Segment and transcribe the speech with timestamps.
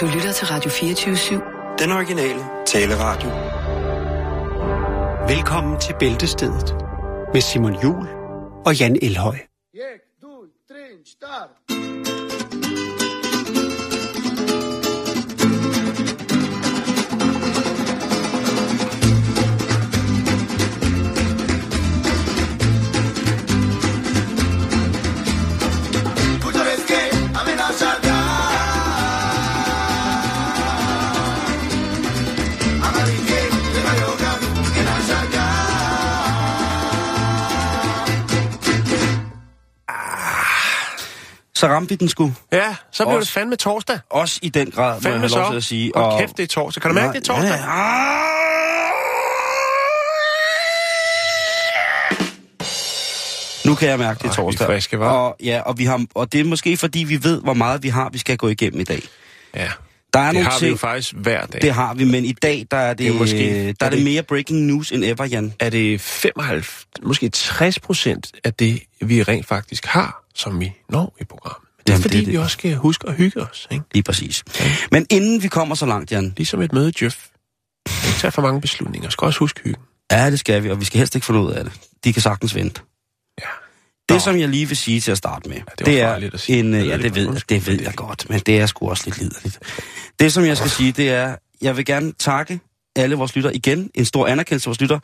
[0.00, 1.78] Du lytter til Radio 24-7.
[1.78, 3.28] Den originale taleradio.
[5.34, 6.74] Velkommen til Bæltestedet
[7.32, 8.08] med Simon Jul
[8.66, 9.36] og Jan Elhøj.
[9.74, 9.80] 1,
[10.20, 10.28] 2,
[10.68, 10.74] 3,
[11.06, 11.85] start.
[41.56, 42.32] Så ramte vi den sgu.
[42.52, 43.98] Ja, så blev det Også- fandme torsdag.
[44.10, 45.96] Også i den grad, må jeg Fandme have lov til at sige.
[45.96, 46.82] Og kæft, det er torsdag.
[46.82, 47.48] Kan du mærke, det er torsdag?
[47.50, 48.16] Ja, ja.
[53.64, 54.66] Nu kan jeg mærke, det er Ej, vi er torsdag.
[54.66, 55.00] friske, hva'?
[55.00, 57.88] og, ja, og, vi har, og det er måske fordi, vi ved, hvor meget vi
[57.88, 59.02] har, vi skal gå igennem i dag.
[59.56, 59.68] Ja,
[60.12, 61.62] Der er det nogle har vi ting, jo faktisk hver dag.
[61.62, 63.90] det har vi, men i dag, der er det, Det er måske- der er er
[63.90, 65.52] det det- mere breaking news end ever, Jan.
[65.60, 71.16] Er det 55, måske 60 procent af det, vi rent faktisk har, som vi når
[71.20, 71.60] i programmet.
[71.76, 72.32] Men det er Jamen, fordi, det det.
[72.32, 73.68] vi også skal huske at hygge os.
[73.70, 73.84] Ikke?
[73.92, 74.44] Lige præcis.
[74.92, 77.26] Men inden vi kommer så langt, Jan, Ligesom et møde Jøf.
[78.06, 79.10] Ikke tage for mange beslutninger.
[79.10, 79.82] Skal også huske hyggen.
[80.12, 81.72] ja, det skal vi, og vi skal helst ikke få noget af det.
[82.04, 82.80] De kan sagtens vente.
[83.40, 83.46] Ja.
[84.08, 84.18] Det, Nå.
[84.18, 86.40] som jeg lige vil sige til at starte med, det var det, farligt er at
[86.40, 86.58] sige.
[86.58, 86.72] en...
[86.72, 88.88] Det øh, Ja, det ved, jeg, det ved det- jeg godt, men det er sgu
[88.90, 89.58] også lidt liderligt.
[90.20, 92.60] Det, som jeg skal sige, det er, jeg vil gerne takke
[92.96, 93.90] alle vores lytter igen.
[93.94, 94.98] En stor anerkendelse til vores lytter.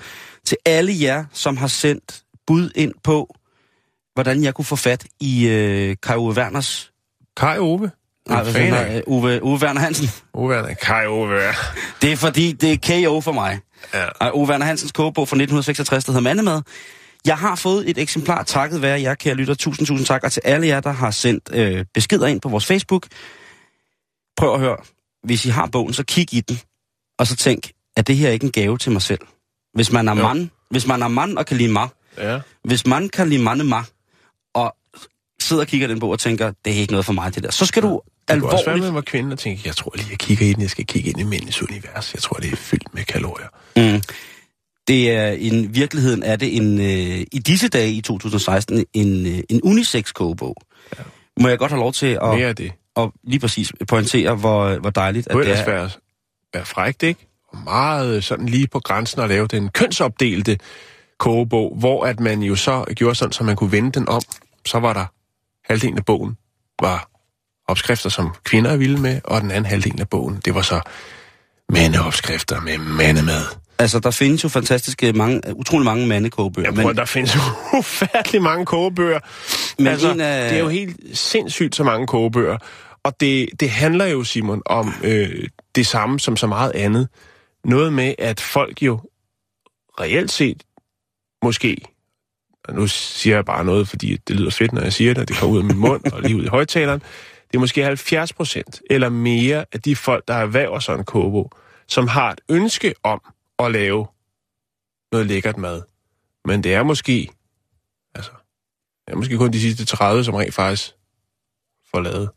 [0.47, 3.37] Til alle jer, som har sendt bud ind på,
[4.15, 6.93] hvordan jeg kunne få fat i øh, Kai Ove Werners...
[7.37, 7.91] Kai Ove.
[8.29, 10.09] Nej, hvad fan fanden er, Ove, Ove Werner Hansen.
[10.35, 10.75] Ove Werner.
[10.75, 11.41] Kai Ove.
[12.03, 13.59] Det er fordi, det er KO for mig.
[13.95, 14.05] Ja.
[14.21, 16.63] Ej, Ove Werner Hansens kogebog fra 1966, der hedder Mandemad.
[17.27, 19.55] Jeg har fået et eksemplar takket være jer, kære lytter.
[19.55, 20.25] Tusind, tusind tak.
[20.25, 23.07] Og til alle jer, der har sendt øh, beskeder ind på vores Facebook.
[24.37, 24.77] Prøv at høre.
[25.25, 26.59] Hvis I har bogen, så kig i den.
[27.19, 29.21] Og så tænk, er det her ikke en gave til mig selv?
[29.75, 30.23] Hvis man er Jo.
[30.23, 31.89] mand, hvis man er mand og kan lide mig,
[32.19, 32.41] ja.
[32.65, 33.85] hvis man kan lide mande mig, og
[35.43, 37.43] sidder og kigger i den bog og tænker, det er ikke noget for mig, det
[37.43, 38.95] der, så skal du Du kan også være alvorligt...
[38.95, 40.63] med kvinde og tænke, jeg tror lige, jeg kigger i den.
[40.63, 42.15] Jeg skal kigge ind i mændens univers.
[42.15, 43.49] Jeg tror, det er fyldt med kalorier.
[43.77, 44.03] Mm.
[44.89, 49.39] Det er en virkeligheden er det en øh, i disse dage i 2016 en øh,
[49.49, 50.57] en unisex kogebog.
[50.99, 51.03] Ja.
[51.41, 52.73] Må jeg godt have lov til at, Mere det.
[52.97, 55.65] at lige præcis pointere hvor hvor dejligt at det er.
[55.65, 55.91] være,
[56.55, 57.27] være frækt, ikke?
[57.49, 60.59] Og meget sådan lige på grænsen at lave den kønsopdelte
[61.19, 64.23] kogebog, hvor at man jo så gjorde sådan, så man kunne vende den om.
[64.67, 65.07] Så var der
[65.73, 66.37] halvdelen af bogen
[66.81, 67.09] var
[67.69, 70.81] opskrifter, som kvinder er vilde med, og den anden halvdel af bogen, det var så
[71.73, 73.43] mandeopskrifter med mandemad.
[73.79, 77.37] Altså der findes jo fantastiske mange utrolig mange mandekogebøger, Jeg prøver, der findes
[77.79, 79.21] ufattelig mange kogebøger.
[79.79, 82.59] Men altså, en af- Det er jo helt sindssygt så mange kogebøger.
[83.05, 87.09] Og det, det handler jo, Simon, om øh, det samme som så meget andet.
[87.65, 89.01] Noget med, at folk jo
[90.01, 90.63] reelt set,
[91.45, 91.77] måske,
[92.65, 95.29] og nu siger jeg bare noget, fordi det lyder fedt, når jeg siger det, og
[95.29, 97.01] det kommer ud af min mund og lige ud i højtaleren,
[97.51, 101.51] det er måske 70 procent eller mere af de folk, der erhverver sådan en kogebog,
[101.89, 103.21] som har et ønske om
[103.59, 104.07] at lave
[105.13, 105.83] noget lækkert mad.
[106.45, 107.29] Men det er måske,
[108.15, 108.31] altså,
[109.07, 110.93] det er måske kun de sidste 30, som rent faktisk
[111.95, 112.31] får lavet.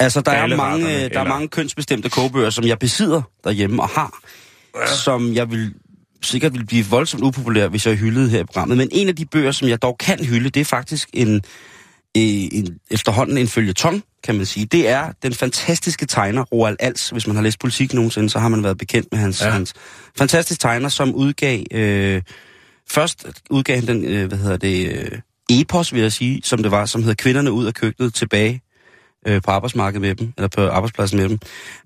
[0.00, 3.88] altså der er mange der er eller- mange kønsbestemte kogebøger, som jeg besidder derhjemme og
[3.88, 4.18] har,
[4.76, 4.86] ja.
[4.86, 5.74] som jeg vil
[6.22, 8.76] sikkert vil blive voldsomt upopulær, hvis jeg hyldede her i programmet.
[8.76, 11.42] Men en af de bøger, som jeg dog kan hylde, det er faktisk en,
[12.14, 14.66] en efterhånden en følgetong, kan man sige.
[14.66, 17.10] Det er den fantastiske tegner Roald Als.
[17.10, 19.50] Hvis man har læst politik nogensinde, så har man været bekendt med hans, ja.
[19.50, 19.74] Hans
[20.18, 21.64] fantastisk tegner, som udgav...
[21.70, 22.22] Øh,
[22.90, 25.18] først udgav han den, øh, hvad hedder det, øh,
[25.50, 28.60] epos, vil jeg sige, som det var, som hedder Kvinderne ud af køkkenet tilbage
[29.26, 31.38] øh, på arbejdsmarkedet med dem, eller på arbejdspladsen med dem.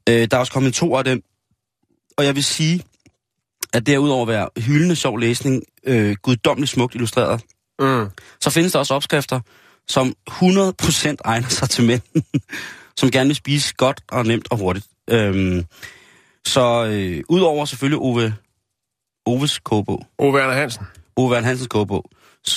[0.08, 1.22] Øh, der er også kommet to af dem,
[2.16, 2.82] og jeg vil sige,
[3.76, 7.41] at derudover være hyldende sjov læsning, øh, guddommeligt smukt illustreret,
[7.81, 8.09] Mm.
[8.41, 9.41] så findes der også opskrifter,
[9.88, 12.03] som 100% egner sig til mænd,
[12.98, 14.86] som gerne vil spise godt og nemt og hurtigt.
[15.10, 15.65] Øhm,
[16.47, 18.34] så øh, udover selvfølgelig Ove,
[19.27, 20.84] Oves kogebog, Ove Werner Hansen.
[21.16, 22.10] Ove Vern Hansens kogebog,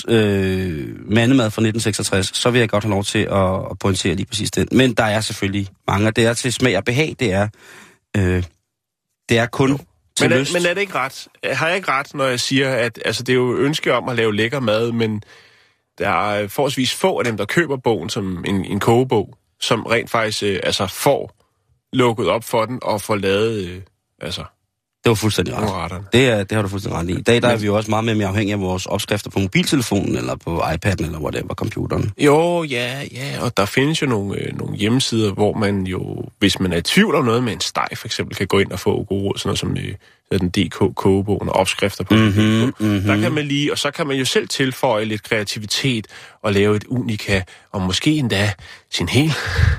[0.07, 4.25] øh, Mandemad fra 1966, så vil jeg godt have lov til at, at pointere lige
[4.25, 4.67] præcis den.
[4.71, 7.47] Men der er selvfølgelig mange, og det er til smag og behag, det er,
[8.17, 8.44] øh,
[9.29, 9.79] det er kun
[10.21, 10.54] Men er, lyst.
[10.54, 11.27] men er det ikke ret?
[11.44, 14.16] Har jeg ikke ret, når jeg siger, at altså, det er jo ønske om at
[14.16, 15.24] lave lækker mad, men
[15.98, 20.10] der er forholdsvis få af dem, der køber bogen som en, en kogebog, som rent
[20.10, 21.36] faktisk øh, altså, får
[21.94, 23.68] lukket op for den og får lavet...
[23.68, 23.81] Øh,
[24.21, 24.44] altså,
[25.09, 25.91] det var fuldstændig ret.
[26.13, 27.13] Det, er, det har du fuldstændig ret i.
[27.13, 29.39] I dag der er vi jo også meget mere, mere afhængige af vores opskrifter på
[29.39, 32.11] mobiltelefonen, eller på iPad'en, eller whatever, computeren.
[32.17, 36.59] Jo, ja, ja, og der findes jo nogle, øh, nogle hjemmesider, hvor man jo, hvis
[36.59, 38.79] man er i tvivl om noget med en steg, for eksempel, kan gå ind og
[38.79, 42.73] få gode råd, sådan noget som øh, den DK kogebogen og opskrifter på Mhm, det.
[42.79, 43.01] mhm.
[43.01, 46.07] Der kan man lige, og så kan man jo selv tilføje lidt kreativitet
[46.44, 47.41] og lave et unika,
[47.71, 48.53] og måske endda
[48.91, 49.33] sin helt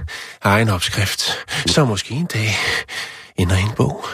[0.43, 1.23] egen opskrift,
[1.67, 2.49] så måske en dag
[3.37, 4.05] ender i en bog.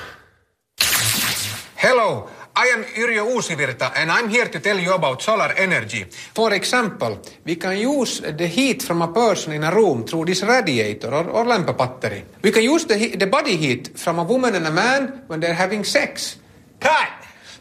[1.78, 2.26] Hello,
[2.56, 6.06] I am Yrjö Uusivirta and I'm here to tell you about solar energy.
[6.34, 10.42] For example, we can use the heat from a person in a room through this
[10.42, 12.24] radiator or, or lamp battery.
[12.42, 15.52] We can use the, the body heat from a woman and a man when they're
[15.52, 16.38] having sex.
[16.80, 17.08] Cut!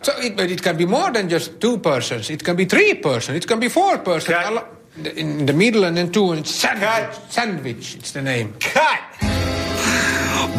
[0.01, 2.29] So it, but it can be more than just two persons.
[2.29, 3.37] It can be three persons.
[3.37, 4.33] It can be four persons.
[4.37, 4.71] Cut.
[5.17, 6.31] In the middle and then two.
[6.31, 6.87] And sandwich.
[6.87, 7.31] Cut.
[7.31, 8.53] Sandwich, it's the name.
[8.61, 8.99] Cut!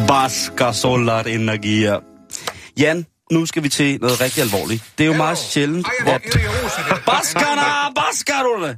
[0.05, 2.03] Basker solar energier.
[2.75, 4.83] Jan, nu skal vi til noget rigtig alvorligt.
[4.97, 6.03] Det er jo meget sjældent, I'm-
[7.05, 7.95] Baskerne!
[7.95, 8.77] Baskarerne!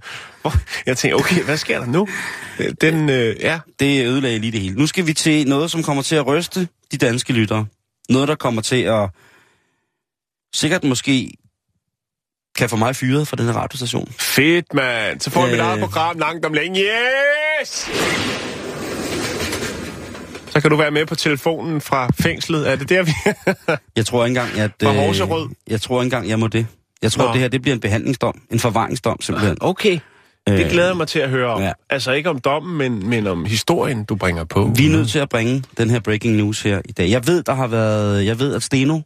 [0.85, 2.07] Jeg tænker, okay, hvad sker der nu?
[2.81, 4.75] Den, øh, ja, Det ødelagde lige det hele.
[4.75, 7.65] Nu skal vi til noget, som kommer til at ryste de danske lyttere.
[8.09, 9.09] Noget, der kommer til at...
[10.55, 11.31] Sikkert måske
[12.57, 14.11] kan få mig fyret fra den her radiostation.
[14.17, 15.21] fedt, mand.
[15.21, 15.65] Så får vi mit Øh.
[15.65, 16.83] eget program langt om længe.
[17.61, 17.89] Yes!
[20.59, 22.69] Så kan du være med på telefonen fra fængslet.
[22.71, 23.11] Er det der, vi...
[23.95, 24.71] Jeg tror ikke engang, at...
[24.83, 25.49] Fra Horserød?
[25.67, 26.67] jeg tror ikke engang, jeg må det.
[27.01, 27.33] Jeg tror, Nå.
[27.33, 28.41] det her det bliver en behandlingsdom.
[28.51, 29.57] En forvaringsdom, simpelthen.
[29.61, 29.99] Okay.
[30.47, 31.61] Det glæder jeg mig til at høre om.
[31.61, 31.67] ja.
[31.67, 31.73] Ja.
[31.89, 34.71] Altså ikke om dommen, men, men om historien, du bringer på.
[34.75, 37.09] Vi er nødt til at bringe den her breaking news her i dag.
[37.09, 38.25] Jeg ved, der har været...
[38.25, 38.99] Jeg ved, at Steno,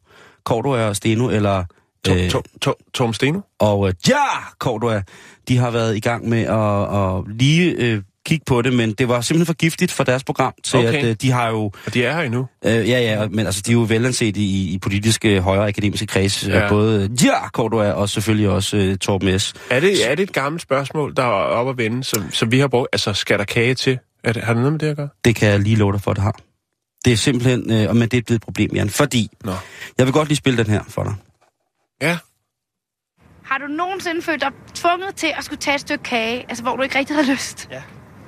[0.43, 1.63] Cordua og Steno, eller...
[2.05, 3.39] Tom, øh, Tom, Tom, Tom Steno?
[3.59, 4.25] og øh, ja,
[4.59, 5.01] Cordua,
[5.47, 9.07] de har været i gang med at, at lige øh, kigge på det, men det
[9.09, 10.93] var simpelthen for giftigt for deres program, til Okay.
[10.93, 11.71] at øh, de har jo...
[11.85, 12.47] Og de er her endnu.
[12.65, 16.47] Øh, ja, ja, men altså, de er jo velanset i, i politiske højere akademiske kreds.
[16.47, 16.59] Ja.
[16.59, 16.69] Ja.
[16.69, 19.53] Både ja, Cordua og selvfølgelig også øh, Torben S.
[19.69, 22.59] Er det, er det et gammelt spørgsmål, der er op at vende, som, som vi
[22.59, 22.89] har brugt?
[22.93, 23.99] Altså, skal der kage til?
[24.23, 25.09] Er det, har det noget med det at gøre?
[25.25, 26.39] Det kan jeg lige love dig for, det har.
[27.05, 27.71] Det er simpelthen...
[27.71, 29.29] Øh, men det er blevet et problem, Jan, fordi...
[29.43, 29.51] Nå.
[29.97, 31.13] Jeg vil godt lige spille den her for dig.
[32.01, 32.17] Ja.
[33.43, 36.75] Har du nogensinde følt dig tvunget til at skulle tage et stykke kage, altså hvor
[36.75, 37.67] du ikke rigtig havde lyst?
[37.71, 37.81] Ja.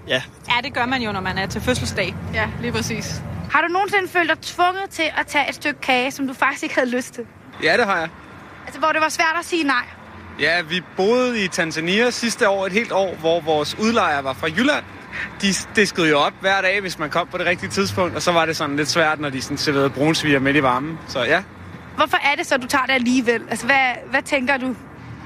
[0.07, 0.21] Ja.
[0.49, 2.15] Ja, det gør man jo, når man er til fødselsdag.
[2.33, 3.21] Ja, lige præcis.
[3.51, 6.63] Har du nogensinde følt dig tvunget til at tage et stykke kage, som du faktisk
[6.63, 7.25] ikke havde lyst til?
[7.63, 8.09] Ja, det har jeg.
[8.65, 9.83] Altså hvor det var svært at sige nej.
[10.39, 14.47] Ja, vi boede i Tanzania sidste år, et helt år, hvor vores udlejer var fra
[14.47, 14.83] Jylland.
[15.41, 18.31] De diskede jo op hver dag, hvis man kom på det rigtige tidspunkt, og så
[18.31, 20.99] var det sådan lidt svært, når de sådan serverede brunsviger midt i varmen.
[21.07, 21.43] Så ja,
[21.95, 23.41] Hvorfor er det så, du tager det alligevel?
[23.49, 24.75] Altså hvad, hvad tænker du?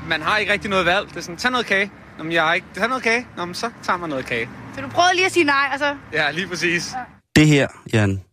[0.09, 1.09] man har ikke rigtig noget valg.
[1.09, 1.91] Det er sådan, tag noget kage.
[2.19, 2.67] Nå, men jeg har ikke...
[2.75, 3.27] Tag noget kage.
[3.37, 4.49] Nå, men så tager man noget kage.
[4.75, 5.97] Så du prøvede lige at sige nej, altså...
[6.13, 6.93] Ja, lige præcis.
[7.35, 8.23] Det her, Jan,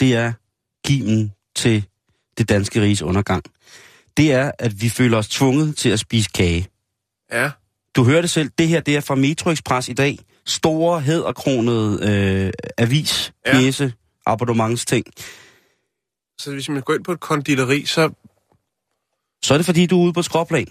[0.00, 0.32] det er
[0.84, 1.84] kimen til
[2.38, 3.42] det danske riges undergang.
[4.16, 6.68] Det er, at vi føler os tvunget til at spise kage.
[7.32, 7.50] Ja.
[7.96, 8.50] Du hører det selv.
[8.58, 10.18] Det her, det er fra Metro Express i dag.
[10.46, 13.72] Store, hæderkronede øh, avis, Ja.
[14.26, 15.06] abonnementsting.
[16.38, 18.10] Så hvis man går ind på et konditori, så
[19.42, 20.66] Så er det, fordi du er ude på et skråplan.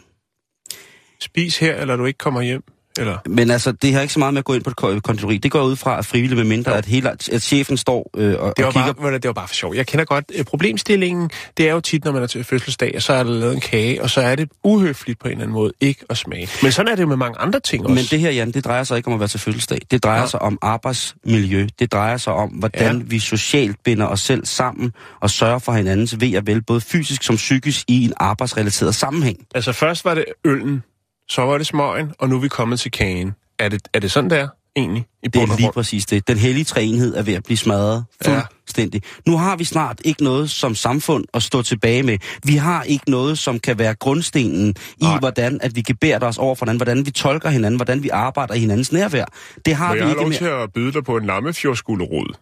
[1.22, 2.64] Spis her, eller du ikke kommer hjem.
[3.00, 3.18] Eller...
[3.26, 5.38] Men altså, det har ikke så meget med at gå ind på et ko- konditori.
[5.38, 8.54] Det går ud fra at frivilligt med mindre, at, hele, at chefen står øh, og,
[8.58, 8.94] Det var, og kigger...
[8.94, 9.76] bare, det var bare for sjov.
[9.76, 11.30] Jeg kender godt øh, problemstillingen.
[11.58, 13.60] Det er jo tit, når man er til fødselsdag, og så er der lavet en
[13.60, 16.50] kage, og så er det uhøfligt på en eller anden måde ikke at smage.
[16.64, 17.96] Men sådan er det jo med mange andre ting også.
[17.96, 19.80] Men det her, Jan, det drejer sig ikke om at være til fødselsdag.
[19.92, 20.28] Det drejer Ja.
[20.28, 21.68] sig om arbejdsmiljø.
[21.80, 23.04] Det drejer sig om, hvordan Ja.
[23.06, 27.24] vi socialt binder os selv sammen og sørger for hinandens ved at vel, både fysisk
[27.24, 29.38] som psykisk, i en arbejdsrelateret sammenhæng.
[29.56, 30.84] Altså først var det øllen,
[31.30, 33.36] så var det smøgen, og nu er vi kommet til kagen.
[33.60, 35.06] Er det, er det sådan, der egentlig?
[35.24, 36.28] I Det er lige præcis det.
[36.28, 38.40] Den hellige træenhed er ved at blive smadret Ja.
[38.40, 39.02] fuldstændig.
[39.28, 42.18] Nu har vi snart ikke noget som samfund at stå tilbage med.
[42.44, 45.20] Vi har ikke noget, som kan være grundstenen i, Nej.
[45.20, 48.54] hvordan at vi gebærer os over for hinanden, hvordan vi tolker hinanden, hvordan vi arbejder
[48.54, 49.26] i hinandens nærvær.
[49.66, 50.38] Det har Må vi jeg ikke lov mere.
[50.38, 52.34] til at byde dig på en lammefjordsgulerod?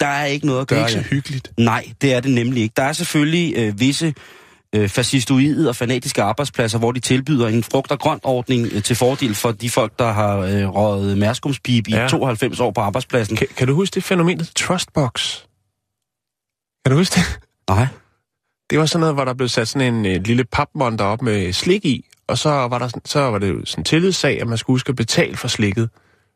[0.00, 0.90] Der er ikke noget at Det er gøre.
[0.90, 1.52] ikke så hyggeligt.
[1.58, 2.72] Nej, det er det nemlig ikke.
[2.76, 4.14] Der er selvfølgelig øh, visse
[4.74, 9.34] øh, fascistoide og fanatiske arbejdspladser, hvor de tilbyder en frugt- og grønt-ordning øh, til fordel
[9.34, 12.08] for de folk, der har øh, røget mærskumspip i Ja.
[12.08, 13.36] 92 år på arbejdspladsen.
[13.36, 15.38] Kan, kan du huske det fænomen, Trustbox?
[16.84, 17.40] Kan du huske det?
[17.68, 17.86] Nej.
[18.70, 21.52] Det var sådan noget, hvor der blev sat sådan en øh, lille papmonter op med
[21.52, 24.58] slik i, og så var, der så var det jo sådan en tillidssag, at man
[24.58, 25.90] skulle huske at betale for slikket.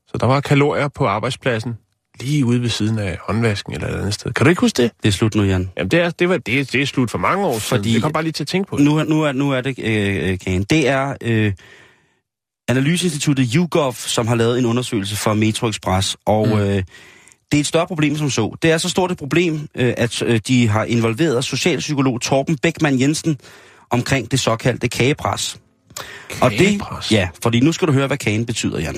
[0.06, 1.78] Så der var kalorier på arbejdspladsen,
[2.20, 4.32] lige ude ved siden af håndvasken eller et andet sted.
[4.32, 4.90] Kan du ikke huske det?
[5.02, 5.70] Det er slut nu, Jan.
[5.76, 7.62] Jamen, det er, det var, det, det er slut for mange år siden.
[7.62, 8.84] Fordi- Jeg kom bare lige til at tænke på det.
[8.84, 10.62] Nu, er- nu, er, nu er det øh, kagen.
[10.62, 11.52] Det er øh,
[12.68, 16.52] Analyseinstituttet YouGov, som har lavet en undersøgelse for Metro Express, og Mm.
[16.54, 16.82] øh,
[17.52, 18.56] det er et større problem som så.
[18.62, 23.00] Det er så stort et problem, øh, at øh, de har involveret socialpsykolog Torben Beckmann
[23.00, 23.38] Jensen
[23.90, 25.60] omkring det såkaldte kagepres.
[26.40, 27.12] Og det, Kagepres?
[27.12, 28.96] ja, fordi nu skal du høre, hvad kagen betyder, Jan.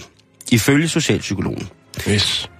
[0.53, 1.69] Ifølge socialpsykologen.
[2.09, 2.51] Yes.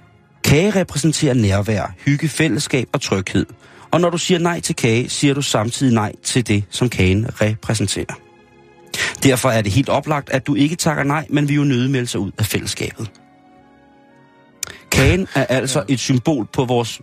[0.51, 3.45] Kage repræsenterer nærvær, hygge, fællesskab og tryghed.
[3.91, 7.41] Og når du siger nej til kage, siger du samtidig nej til det, som kagen
[7.41, 8.19] repræsenterer.
[9.23, 12.19] Derfor er det helt oplagt, at du ikke takker nej, men vil jo nødmelde sig
[12.19, 13.11] ud af fællesskabet.
[14.91, 17.01] Kagen er altså et symbol på vores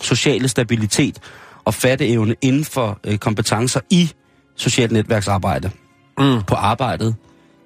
[0.00, 1.18] sociale stabilitet
[1.64, 4.10] og fatteevne inden for øh, kompetencer i
[4.54, 5.70] socialt netværksarbejde.
[6.18, 6.42] Mm.
[6.46, 7.14] På arbejdet.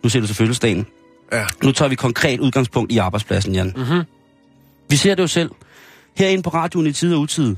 [0.02, 0.86] Nu ser du selvfølgelig fødselsdagen.
[1.32, 1.46] Ja.
[1.62, 3.72] Nu tager vi konkret udgangspunkt i arbejdspladsen, Jan.
[3.76, 4.02] Mhm.
[4.90, 5.50] Vi ser det jo selv.
[6.16, 7.56] Herinde på radioen i tid og utid,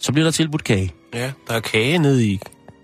[0.00, 0.92] så bliver der tilbudt kage.
[1.14, 2.40] Ja, der er kage nede i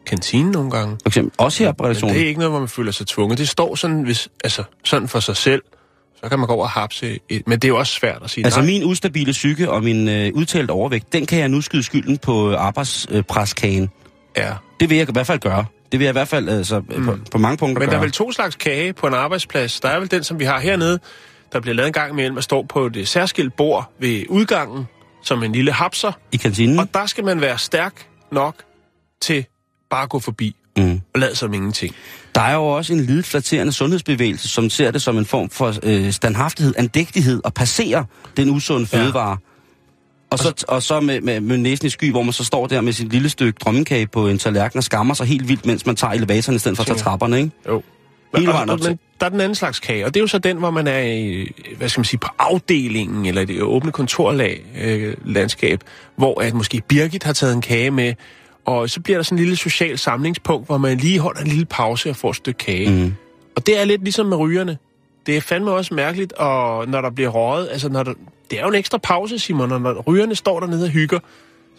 [0.06, 0.96] kantinen nogle gange.
[1.02, 2.16] For eksempel også her på Men redaktionen.
[2.16, 3.38] det er ikke noget, hvor man føler sig tvunget.
[3.38, 5.62] Det står sådan, hvis, altså, sådan for sig selv.
[6.22, 8.30] Så kan man gå over og hapse et, men det er jo også svært at
[8.30, 8.66] sige Altså nej.
[8.66, 12.50] min ustabile psyke og min øh, udtalt overvægt, den kan jeg nu skyde skylden på
[12.50, 13.90] øh, arbejdspreskagen.
[14.36, 14.52] Ja.
[14.80, 15.64] Det vil jeg i hvert fald gøre.
[15.92, 17.04] Det vil jeg i hvert fald altså, mm.
[17.06, 17.96] på, på mange punkter Men der gøre.
[17.96, 19.80] er vel to slags kage på en arbejdsplads.
[19.80, 20.98] Der er vel den, som vi har hernede,
[21.54, 24.84] der bliver lavet en gang imellem, at står på et særskilt bord ved udgangen,
[25.22, 26.12] som en lille hapser.
[26.32, 26.78] I kantinen?
[26.78, 28.54] Og der skal man være stærk nok
[29.22, 29.46] til
[29.90, 31.00] bare at gå forbi Mm.
[31.14, 31.94] og lade som ingenting.
[32.34, 35.74] Der er jo også en lidet flatterende sundhedsbevægelse, som ser det som en form for
[35.82, 38.04] øh, standhaftighed, andægtighed og passerer
[38.36, 38.98] den usunde Ja.
[38.98, 39.36] fødevare.
[40.30, 42.80] Og så, og så med, med, med næsen i sky, hvor man så står der
[42.80, 45.96] med sit lille stykke drømmekage på en tallerken og skammer sig helt vildt, mens man
[45.96, 47.50] tager elevatoren i stedet for at tage trapperne, ikke?
[47.68, 47.82] Jo.
[48.38, 50.38] Hele vejen op men der er den anden slags kage, og det er jo så
[50.38, 54.64] den, hvor man er i, hvad skal man sige, på afdelingen, eller det åbne kontorlag,
[54.82, 55.80] øh, landskab,
[56.16, 58.14] hvor at måske Birgit har taget en kage med,
[58.64, 61.64] og så bliver der sådan en lille social samlingspunkt, hvor man lige holder en lille
[61.64, 62.90] pause og får et stykke kage.
[62.90, 63.14] Mm.
[63.56, 64.78] Og det er lidt ligesom med rygerne.
[65.26, 68.12] Det er fandme også mærkeligt, og når der bliver røget, altså når der,
[68.50, 71.18] det er jo en ekstra pause, Simon, og når rygerne står dernede og hygger,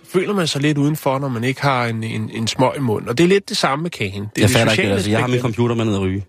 [0.04, 2.80] så føler man sig lidt udenfor, når man ikke har en, en, en smøg i
[2.80, 3.10] munden.
[3.10, 4.14] Og det er lidt det samme med kagen.
[4.14, 5.10] Det er Jeg det fatter ikke det, altså.
[5.10, 6.26] Jeg har min computer med ned at ryge.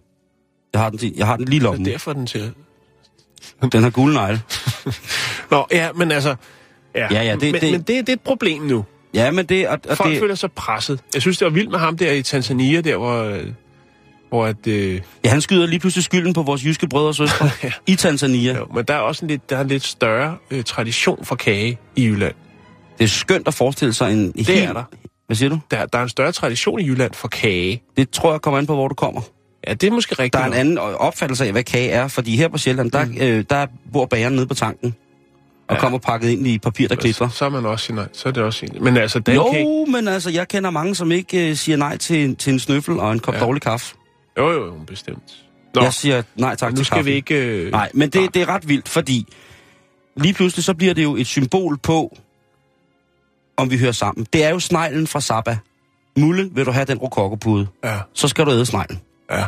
[0.77, 1.85] Jeg har den, jeg har den lige lommen.
[1.85, 2.49] Det er derfor, den ser
[3.73, 4.41] Den har guldnegle.
[5.51, 6.35] Nå, ja, men altså...
[6.95, 8.85] Ja, Ja, ja, det- men, det- men det, det er et problem nu.
[9.15, 9.69] Ja, men det...
[9.69, 11.01] Og, og Folk det føler sig presset.
[11.15, 13.23] Jeg synes, det var vildt med ham der i Tanzania, der hvor...
[13.23, 13.47] øh,
[14.29, 17.51] hvor at, øh, ja, han skyder lige pludselig skylden på vores jyske brødre og søstre
[17.63, 17.71] Ja.
[17.87, 18.57] i Tanzania.
[18.57, 21.37] jo, men der er også en lidt, der er en lidt større øh, tradition for
[21.37, 22.35] kage i Jylland.
[22.99, 24.65] Det er skønt at forestille sig en Det helt...
[24.65, 24.83] er der.
[25.27, 25.59] Hvad siger du?
[25.71, 27.83] Der, der er en større tradition i Jylland for kage.
[27.97, 29.21] Det tror jeg kommer an på, hvor du kommer.
[29.67, 30.33] Ja, det er måske rigtigt.
[30.33, 33.17] Der er en anden opfattelse af, hvad kage er, fordi her på Sjælland, der, mm.
[33.21, 34.95] øh, der bor bageren nede på tanken.
[35.69, 35.81] Og Ja.
[35.81, 37.29] kommer pakket ind i papir, der klitrer.
[37.29, 38.09] Så, så er man også nej.
[38.13, 38.85] Så er det også en.
[38.85, 39.87] Men altså, den Jo, kage...
[39.87, 43.13] men altså, jeg kender mange, som ikke øh, siger nej til, til en snøffel og
[43.13, 43.41] en kop Ja.
[43.41, 43.95] dårlig kaffe.
[44.39, 45.23] Jo, jo, jo, bestemt.
[45.75, 45.83] Nå.
[45.83, 47.11] Jeg siger nej tak nu til skal kaffe.
[47.11, 47.35] vi ikke...
[47.35, 49.27] Øh, Nej, men det, det er ret vildt, fordi
[50.17, 52.17] lige pludselig så bliver det jo et symbol på,
[53.57, 54.27] om vi hører sammen.
[54.33, 55.57] Det er jo sneglen fra Saba.
[56.19, 57.67] Mulle, vil du have den rokokopude?
[57.85, 59.01] Ja, Så skal du æde sneglen.
[59.31, 59.45] Ja.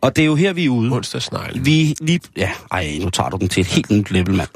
[0.00, 0.92] Og det er jo her, vi er ude.
[0.92, 1.66] Onsdagsneglen.
[1.66, 2.20] Vi lige...
[2.36, 4.48] Ja, ej, nu tager du den til et helt nyt level, mand.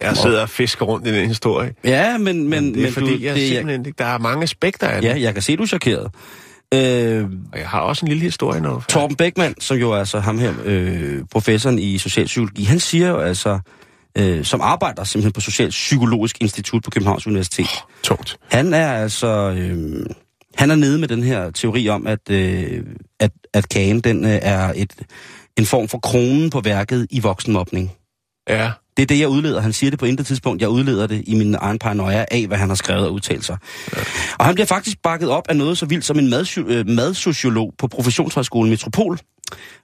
[0.00, 1.74] Jeg sidder og fisker rundt i den historie.
[1.84, 2.24] Ja, men...
[2.24, 3.96] men, Men det er men fordi, du, jeg det, simpelthen ikke...
[3.98, 5.08] Der er mange aspekter af det.
[5.08, 6.10] Ja, jeg kan se, du er chokeret.
[6.74, 8.82] Øh, Og jeg har også en lille historie nu.
[8.88, 13.18] Torben Beckmann, som jo er altså ham her, øh, professoren i socialpsykologi, han siger jo
[13.18, 13.58] altså,
[14.18, 18.36] øh, som arbejder simpelthen på Socialpsykologisk Institut på Københavns Universitet, Tungt.
[18.50, 20.06] han er altså, øh,
[20.56, 22.82] han er nede med den her teori om, at, øh,
[23.54, 24.92] at, kagen, den øh, er et,
[25.58, 27.92] en form for kronen på værket i voksenmobning.
[28.48, 28.70] Ja.
[28.96, 29.60] Det er det, jeg udleder.
[29.60, 30.62] Han siger det på intet tidspunkt.
[30.62, 33.56] Jeg udleder det i min egen paranoia af, hvad han har skrevet og udtalt sig.
[33.96, 34.02] Ja.
[34.38, 37.74] Og han bliver faktisk bakket op af noget så vildt som en madsio- øh, madsociolog
[37.78, 39.18] på Professionshøjskolen Metropol.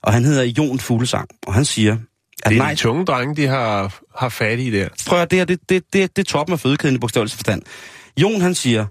[0.03, 1.29] Og han hedder Jon Fuglesang.
[1.47, 4.69] Og han siger, at Det er nej, de tunge drenge, de har, har fat i
[4.71, 4.87] der.
[5.07, 7.61] prøv at, det, her, det, det, det, det er toppen af fødekæden i bogstavelse forstand.
[8.17, 8.85] Jon han siger,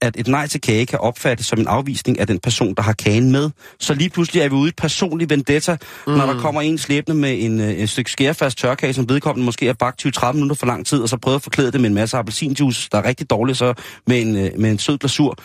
[0.00, 2.92] at et nej til kage kan opfattes som en afvisning af den person, der har
[2.92, 3.50] kagen med.
[3.80, 5.76] Så lige pludselig er vi ude i et personligt vendetta,
[6.06, 6.12] mm.
[6.12, 9.68] når der kommer en slæbende med en, øh, et stykke skærfast tørkage, som vedkommende måske
[9.68, 11.94] er bagt 20-30 minutter for lang tid, og så prøver at forklæde det med en
[11.94, 13.74] masse appelsinjuice, der er rigtig dårligt, så
[14.06, 15.36] med en, øh, med en sød glasur.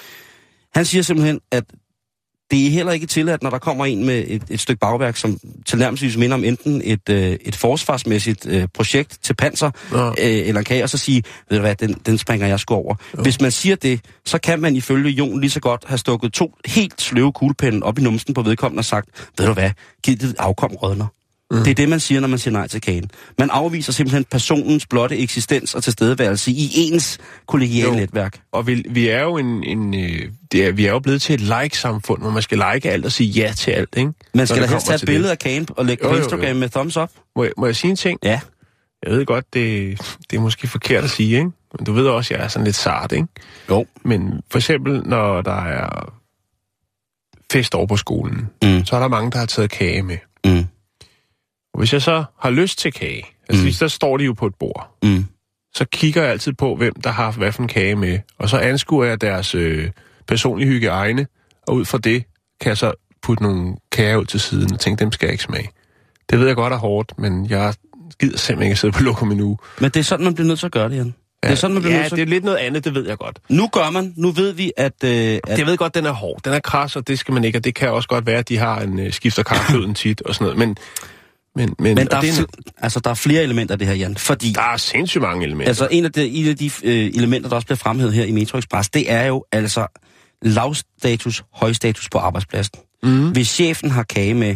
[0.75, 1.63] Han siger simpelthen, at
[2.51, 5.39] det er heller ikke tilladt, når der kommer en med et, et stykke bagværk, som
[5.65, 10.08] tilnærmelsesvis minder om enten et, øh, et forsvarsmæssigt øh, projekt til panser, Nå.
[10.08, 12.96] øh, eller kage, og så sige, ved du hvad, den, den springer jeg sgu over.
[13.17, 13.24] Jo.
[13.24, 16.55] Hvis man siger det, så kan man ifølge Jon lige så godt have stukket to
[16.65, 19.70] helt sløve kuglepinde op i numsen på vedkommende og sagt, ved du hvad,
[20.03, 21.08] giv det afkom rødner.
[21.51, 21.58] Mm.
[21.58, 23.10] Det er det, man siger, når man siger nej til kagen.
[23.39, 27.17] Man afviser simpelthen personens blotte eksistens og tilstedeværelse i ens
[27.48, 27.96] kollegiale Jo.
[28.00, 28.39] netværk.
[28.51, 31.34] Og vi, vi er jo en, en øh, det er, vi er jo blevet til
[31.36, 34.12] et like-samfund, hvor man skal like alt og sige ja til alt, ikke?
[34.34, 35.31] Man skal da helst tage et billede det.
[35.31, 36.24] af kagen og lægge Jo, på jo, jo.
[36.24, 37.10] Instagram med thumbs up.
[37.36, 38.20] Må jeg, må jeg sige en ting?
[38.24, 38.39] Ja.
[39.05, 39.98] Jeg ved godt, det,
[40.29, 41.51] det er måske forkert at sige, ikke?
[41.77, 43.27] Men du ved også, jeg er sådan lidt sart, ikke?
[43.70, 43.86] Jo.
[44.05, 46.13] Men for eksempel, når der er
[47.51, 48.86] fest over på skolen, Mm.
[48.86, 50.17] så er der mange, der har taget kage med.
[50.46, 50.65] Mm.
[51.74, 53.72] Og hvis jeg så har lyst til kage, altså Mm.
[53.80, 55.25] der står de jo på et bord, Mm.
[55.75, 58.20] så kigger jeg altid på, hvem der har haft hvad for en kage med.
[58.40, 59.90] Og så anskuer jeg deres øh,
[60.28, 61.28] personlige hygiejne,
[61.68, 62.24] og ud fra det
[62.62, 65.44] kan jeg så putte nogle kager ud til siden og tænke, dem skal jeg ikke
[65.44, 65.70] smage.
[66.30, 67.74] Det ved jeg godt er hårdt, men jeg
[68.20, 69.58] gider simpelthen ikke at sidde på lokum endnu.
[69.80, 71.13] Men det er sådan, man bliver nødt til at gøre det, Jan.
[71.44, 72.96] Ja, det er sådan, man bliver ja, nødt til det er lidt noget andet, det
[72.96, 73.40] ved jeg godt.
[73.50, 74.13] Nu gør man.
[74.18, 74.94] Nu ved vi, at...
[75.04, 76.40] Øh, at Jeg ved godt, den er hård.
[76.46, 77.58] Den er kras, og det skal man ikke.
[77.58, 80.36] Og det kan også godt være, at de har en øh, skifter karkløden tit og
[80.36, 80.58] sådan noget.
[80.58, 80.78] Men,
[81.55, 82.46] men, men, men der og er, er,
[82.77, 84.17] altså, der er flere elementer af det her, Jan.
[84.17, 85.67] Fordi der er sindssygt mange elementer.
[85.70, 88.31] altså, en af de, en af de øh, elementer, der også bliver fremhævet her i
[88.31, 89.88] Metro Express, det er jo altså
[90.41, 92.74] lavstatus, højstatus på arbejdspladsen.
[93.03, 93.29] mm.
[93.31, 94.55] Hvis chefen har kage med,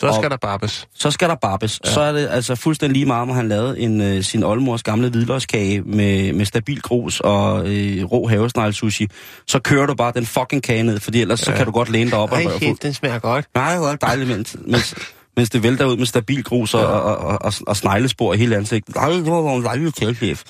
[0.00, 0.88] Så skal og- der barbes.
[0.94, 1.80] så skal der barbes.
[1.84, 1.90] Ja.
[1.92, 5.08] Så er det altså fuldstændig lige meget, om han lavede en, øh, sin oldemors gamle
[5.08, 9.08] hvidløgskage med, med stabil grus og øh, rå havesnegl sushi.
[9.46, 11.44] Så kører du bare den fucking kage ned, fordi ellers ja.
[11.44, 12.78] så kan du godt læne dig op og røre fuld.
[12.82, 13.46] den smager godt.
[13.54, 14.94] Nej, det var dejligt, mens, mens,
[15.38, 18.56] mens det vælter ud med stabil grus og, og, og, og, og sneglespor i hele
[18.56, 18.94] ansigtet.
[18.94, 20.42] Nej, det var en dejlig kagechef.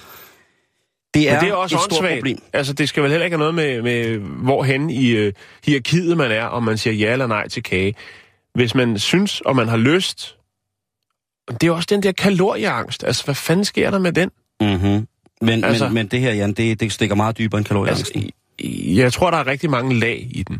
[1.14, 2.38] Det er, Men det er også et stort problem.
[2.52, 5.33] Altså, det skal vel heller ikke have noget med, med hvorhen i øh,
[5.64, 7.95] hierarkiet man er, om man siger ja eller nej til kage.
[8.54, 10.37] Hvis man synes, og man har lyst...
[11.61, 13.04] Det er også den der kalorieangst.
[13.04, 14.30] Altså, hvad fanden sker der med den?
[14.61, 15.07] Mm-hmm.
[15.40, 18.23] Men, Altså- altså, men, men det her, Jan, det, det stikker meget dybere end kalorieangsten.
[18.23, 18.33] Altså,
[18.95, 20.59] jeg tror, der er rigtig mange lag i den.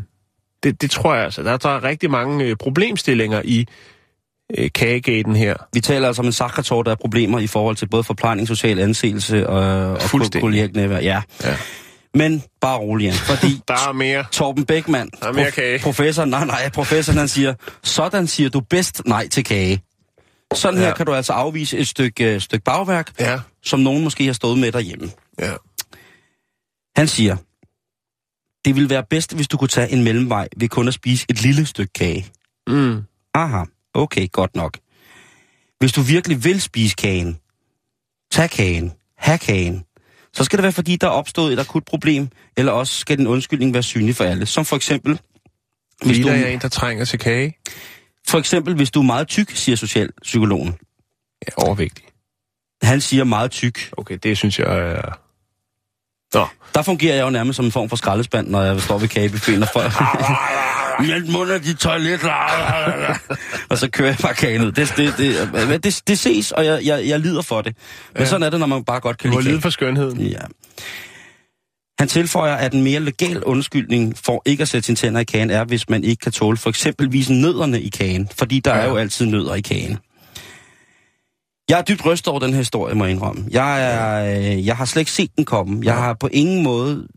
[0.63, 1.43] Det, det tror jeg altså.
[1.43, 3.67] Der, der er rigtig mange øh, problemstillinger i
[4.57, 5.55] øh, kagegaten her.
[5.73, 8.79] Vi taler altså om en sakkertår, der er problemer i forhold til både forplejning, social
[8.79, 9.99] anseelse og, og
[10.41, 10.99] kollegialt nærvær.
[10.99, 11.21] Ja.
[11.43, 11.57] Ja.
[12.13, 14.25] Men bare rolig, Jan, fordi Der er mere.
[14.31, 15.79] Torben Beckmann, Der er mere kage.
[15.79, 17.53] professor, nej, nej, professoren, han siger,
[17.83, 19.81] sådan siger du bedst nej til kage.
[20.53, 20.85] Sådan Ja.
[20.85, 24.33] her kan du altså afvise et stykke, øh, stykke bagværk, Ja, som nogen måske har
[24.33, 25.11] stået med derhjemme.
[25.39, 25.51] ja.
[26.95, 27.35] Han siger,
[28.65, 31.41] det ville være bedst, hvis du kunne tage en mellemvej ved kun at spise et
[31.41, 32.25] lille stykke kage.
[32.67, 33.01] Mm.
[33.33, 34.77] Aha, okay, godt nok.
[35.79, 37.39] Hvis du virkelig vil spise kagen,
[38.31, 39.83] tag kagen, have kagen,
[40.33, 43.27] så skal det være, fordi der er opstået et akut problem, eller også skal din
[43.27, 44.45] undskyldning være synlig for alle.
[44.45, 45.19] Som for eksempel,
[46.01, 47.57] hvis Hvis du, er en, der trænger til kage.
[48.27, 50.75] for eksempel, hvis du er meget tyk, siger socialpsykologen.
[51.47, 52.05] Ja, overvægtig.
[52.83, 53.89] Han siger meget tyk.
[53.97, 55.19] Okay, det synes jeg er...
[56.33, 56.47] Nå.
[56.75, 59.63] Der fungerer jeg jo nærmest som en form for skraldespand, når jeg står ved kagebuffeten
[59.63, 59.91] og folk...
[61.01, 62.19] Mælk mund af dit toilet.
[63.69, 64.71] og så kører jeg bare ud.
[64.71, 67.75] Det, det, det, det, det ses, og jeg, jeg, jeg lider for det.
[68.13, 68.25] Men Ja.
[68.29, 69.61] sådan er det, når man bare godt kan Du lide lide kage.
[69.61, 70.21] for skønheden.
[70.21, 70.37] Ja.
[71.99, 75.49] Han tilføjer, at en mere legal undskyldning for ikke at sætte sine tænder i kagen
[75.49, 78.29] er, hvis man ikke kan tåle for eksempelvis nødderne i kagen.
[78.37, 78.81] Fordi der ja.
[78.81, 79.97] er jo altid nødder i kagen.
[81.69, 83.45] Jeg er dybt rystet over den her historie, må jeg indrømme.
[83.51, 85.79] Jeg, er, øh, jeg har slet ikke set den komme.
[85.83, 87.07] Jeg har på ingen måde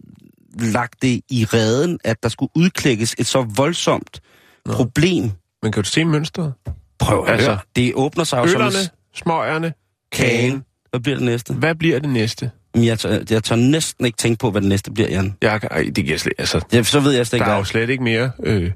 [0.61, 4.21] lagt det i redden, at der skulle udklækkes et så voldsomt
[4.67, 4.73] Nå.
[4.73, 5.31] problem.
[5.62, 6.53] Men kan du se mønstret?
[6.99, 9.73] Prøv at Altså, altså, Det åbner sig jo som Øllerne, smøgerne,
[10.12, 10.65] kagen.
[10.91, 11.55] Hvad bliver det næste?
[11.55, 12.51] Hvad bliver det næste?
[12.75, 15.35] Jeg tør, jeg tør næsten ikke tænke på, hvad det næste bliver, Jan.
[15.43, 16.35] Jeg ej, det giver slet...
[16.38, 18.71] Altså, Ja, så ved jeg slet der ikke, er hvad jo slet ikke mere, øh,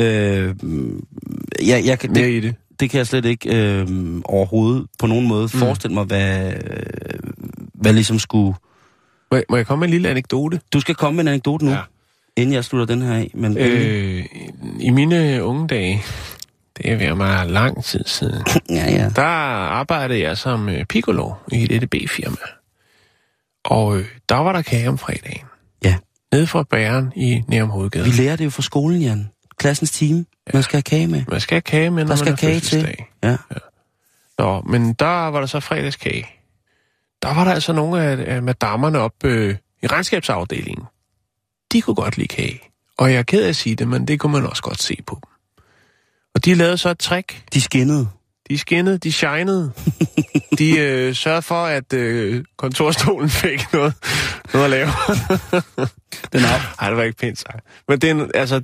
[0.00, 0.54] Øh,
[1.66, 2.54] ja, jeg kan, mere det, i det.
[2.80, 3.86] det kan jeg slet ikke øh,
[4.24, 5.48] overhovedet på nogen måde mm.
[5.58, 6.52] forestille mig, hvad,
[7.74, 8.54] hvad ligesom skulle...
[9.34, 10.60] Må, jeg- må jeg komme med en lille anekdote?
[10.72, 11.76] Du skal komme med en anekdote nu, Ja.
[11.76, 11.82] ja.
[12.36, 13.30] inden jeg slutter den her af.
[13.34, 14.24] Men, øh.
[14.80, 16.02] I mine unge dage,
[16.76, 19.10] det er ved mig lang tid siden, Ja, ja.
[19.16, 22.36] der arbejdede jeg som øh, piccolo i et EDB-firma.
[23.64, 25.46] Og øh, der var der kage om fredagen.
[25.84, 25.96] Ja.
[26.32, 28.04] Nede fra bæren i Nærum Hovedgade.
[28.04, 29.30] Vi lærer det jo fra skolen, Jan.
[29.58, 30.24] Klassens time.
[30.54, 31.24] Man skal have kage med.
[31.28, 32.80] Man skal have kage med, når Der skal man kage til.
[32.80, 33.06] fødselsdag.
[33.24, 33.36] Ja.
[34.38, 36.26] Nå, men der var der så fredagskage.
[37.24, 40.84] Der var der altså nogle af, af madammerne op øh, i regnskabsafdelingen.
[41.72, 42.60] De kunne godt lide kage.
[42.98, 44.96] Og jeg er ked af at sige det, men det kunne man også godt se
[45.06, 45.30] på dem.
[46.34, 47.44] Og de lavede så et trick.
[47.54, 48.08] De skinnede.
[48.50, 49.72] De skinnede, de shinede.
[50.58, 53.94] De øh, sørgede for, at øh, kontorstolen fik noget,
[54.52, 54.88] noget at lave.
[56.32, 57.66] Den er, Ej, det var ikke pænt sagt.
[57.88, 58.62] Men det er, altså,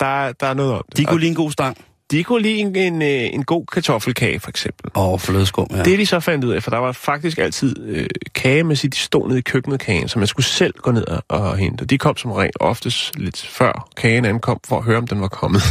[0.00, 0.96] der, der er noget om det.
[0.96, 1.76] de kunne lide en god stang.
[2.10, 4.90] De kunne lide en, en, øh, en god kartoffelkage, for eksempel.
[4.94, 5.82] Oh, flødeskum, ja.
[5.82, 8.94] Det de så fandt ud af, for der var faktisk altid øh, kage med sit,
[8.94, 11.84] de stod nede i køkkenet kagen, så man skulle selv gå ned og, og hente.
[11.84, 15.28] De kom som regel oftest lidt før kagen ankom, for at høre, om den var
[15.28, 15.62] kommet.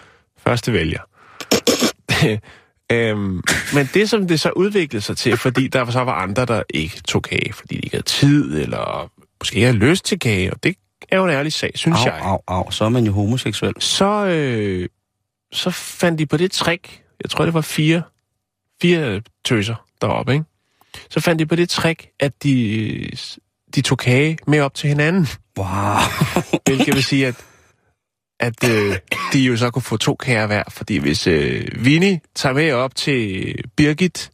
[0.46, 1.00] Første vælger.
[2.92, 3.42] øhm,
[3.74, 7.00] men det, som det så udviklede sig til, fordi der så var andre, der ikke
[7.08, 10.62] tog kage, fordi de ikke havde tid, eller måske ikke havde lyst til kage, og
[10.62, 10.74] det
[11.08, 12.20] er jo en ærlig sag, synes Au, jeg.
[12.22, 12.70] au, au.
[12.70, 13.74] Så er man jo homoseksuel.
[13.78, 14.88] Så, øh,
[15.52, 18.02] så fandt de på det trick, jeg tror det var fire,
[18.82, 20.44] fire tøser deroppe, ikke?
[21.10, 23.10] så fandt de på det trick, at de,
[23.74, 25.26] de tog kage med op til hinanden.
[25.58, 25.66] Wow.
[26.66, 27.34] Hvilket vil sige, at,
[28.40, 28.96] at øh,
[29.32, 30.62] de jo så kunne få to kager hver.
[30.70, 34.30] Fordi hvis øh, Vinnie tager med op til Birgit,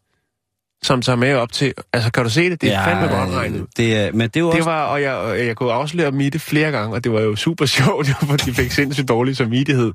[0.84, 1.74] som tager med op til...
[1.92, 2.60] Altså, kan du se det?
[2.60, 3.66] Det er ja, fandme godt regnet.
[3.76, 4.64] Det er, men det Det også...
[4.64, 8.08] var, og jeg, jeg kunne afsløre det flere gange, og det var jo super sjovt,
[8.08, 9.92] jo, for de fik sindssygt dårlig samvittighed.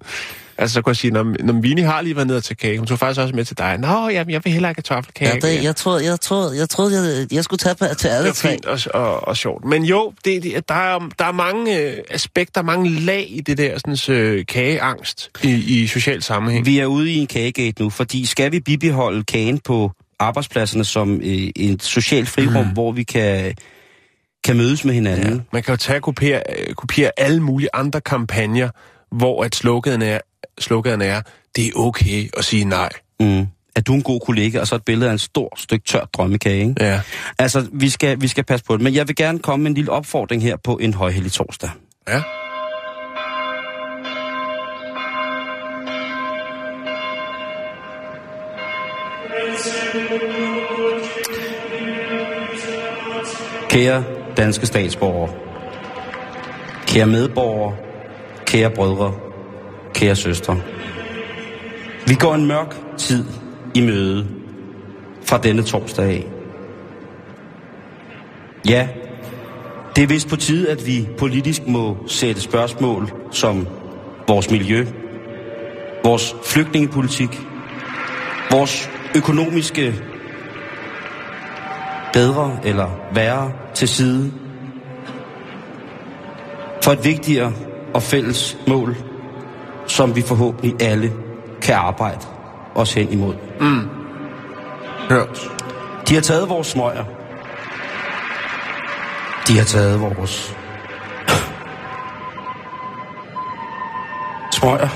[0.58, 2.88] Altså, så kunne jeg sige, når, når Vinnie har lige været og tage kage, hun
[2.88, 3.78] tog faktisk også med til dig.
[3.78, 5.40] Nå, jamen, jeg vil heller ikke have toffelkage.
[5.44, 8.28] Ja, det, jeg troede, jeg troede, jeg, troede jeg, jeg skulle tage på til alle
[8.28, 8.50] det tre.
[8.50, 9.66] er fint og, og, og sjovt.
[9.66, 13.58] Men jo, det, det, der, er, der er mange øh, aspekter, mange lag i det
[13.58, 16.66] der sådan, øh, kageangst i, i social sammenhæng.
[16.66, 21.22] Vi er ude i en kagegate nu, fordi skal vi bibeholde kagen på arbejdspladserne som
[21.22, 22.74] øh, et socialt frirum, mm.
[22.74, 23.56] hvor vi kan,
[24.44, 25.34] kan mødes med hinanden.
[25.34, 25.42] Ja.
[25.54, 28.70] Man kan jo tage kopiere, øh, kopiere alle mulige andre kampagner,
[29.12, 30.20] hvor at sloganen er,
[30.60, 31.22] sloganen er,
[31.56, 32.90] det er okay at sige nej.
[33.20, 33.48] Mm.
[33.76, 34.60] Er du en god kollega?
[34.60, 36.76] Og så et billede af en stor stykke tør drømmekage, ikke?
[36.80, 37.02] Ja.
[37.40, 38.84] Altså, vi skal, vi skal passe på det.
[38.84, 41.70] Men jeg vil gerne komme med en lille opfordring her på en højhellig torsdag.
[42.08, 42.22] Ja.
[53.70, 54.04] Kære
[54.38, 55.30] danske statsborgere,
[56.88, 57.76] kære medborgere,
[58.46, 59.14] kære brødre,
[59.94, 60.62] kære søstre.
[62.08, 63.26] Vi går en mørk tid
[63.74, 64.28] i møde
[65.26, 66.28] fra denne torsdag af.
[68.70, 68.88] Ja,
[69.96, 73.68] det er vist på tide, at vi politisk må sætte spørgsmål som
[74.28, 74.86] vores miljø,
[76.04, 77.42] vores flygtningepolitik,
[78.52, 79.96] vores økonomiske
[82.14, 84.32] bedre eller værre til side
[86.84, 87.54] for et vigtigere
[87.94, 88.98] og fælles mål,
[89.88, 91.14] som vi forhåbentlig alle
[91.62, 92.26] kan arbejde
[92.76, 93.36] os hen imod.
[93.60, 93.90] Mm.
[95.10, 95.50] Hørt.
[96.10, 97.04] De har taget vores smøger.
[99.48, 100.56] De har taget vores
[104.60, 104.90] smøger.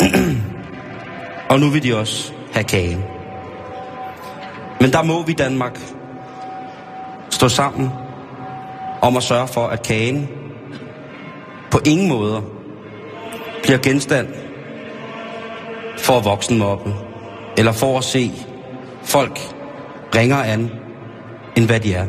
[1.50, 3.15] Og nu vil de også have kagen.
[4.80, 5.80] Men der må vi Danmark
[7.30, 7.90] stå sammen
[9.02, 10.28] om at sørge for, at kagen
[11.70, 12.42] på ingen måder
[13.62, 14.28] bliver genstand
[15.98, 16.94] for voksenmobbe,
[17.58, 18.32] eller for at se
[19.02, 19.38] folk
[20.14, 20.70] ringere an,
[21.56, 22.06] end hvad de er.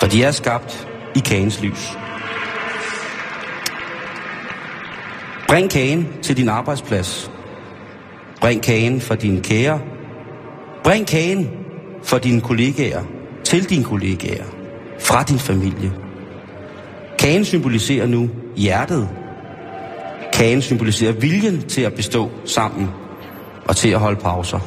[0.00, 1.98] For de er skabt i kagens lys.
[5.48, 7.30] Bring kagen til din arbejdsplads.
[8.40, 9.80] Bring kagen for dine kære.
[10.86, 11.50] Bring kagen
[12.02, 13.02] for dine kollegaer,
[13.44, 14.44] til dine kollegaer,
[15.00, 15.92] fra din familie.
[17.18, 19.08] Kagen symboliserer nu hjertet.
[20.32, 22.88] Kagen symboliserer viljen til at bestå sammen
[23.68, 24.58] og til at holde pauser.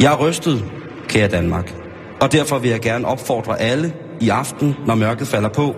[0.00, 0.64] Jeg er rystet,
[1.08, 1.74] kære Danmark,
[2.20, 5.76] og derfor vil jeg gerne opfordre alle i aften, når mørket falder på,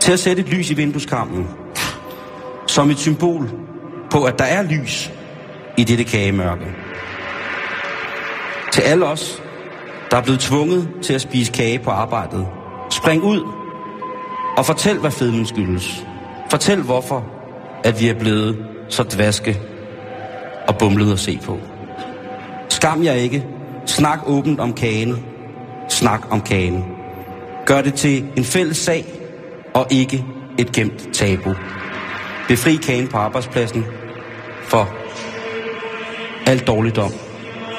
[0.00, 1.46] til at sætte et lys i vindueskampen,
[2.66, 3.50] som et symbol
[4.10, 5.12] på, at der er lys
[5.76, 6.81] i dette kagemørke.
[8.72, 9.42] Til alle os,
[10.10, 12.48] der er blevet tvunget til at spise kage på arbejdet,
[12.90, 13.40] spring ud
[14.56, 16.06] og fortæl, hvad fedmen skyldes.
[16.50, 17.24] Fortæl, hvorfor
[17.84, 19.60] at vi er blevet så dvaske
[20.68, 21.58] og bumlet at se på.
[22.68, 23.44] Skam jer ikke.
[23.86, 25.24] Snak åbent om kagen.
[25.88, 26.84] Snak om kagen.
[27.66, 29.04] Gør det til en fælles sag
[29.74, 30.24] og ikke
[30.58, 31.54] et gemt tabu.
[32.48, 33.84] Befri kagen på arbejdspladsen
[34.62, 34.88] for
[36.46, 37.12] alt dårligdom.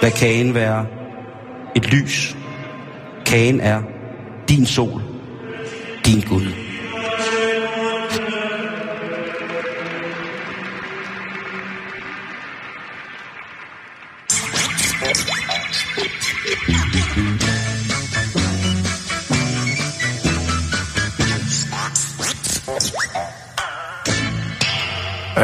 [0.04, 0.86] Hvad kagen være
[1.76, 2.38] et lys.
[3.26, 3.82] Kagen er
[4.50, 5.02] din sol,
[6.06, 6.63] din Gud.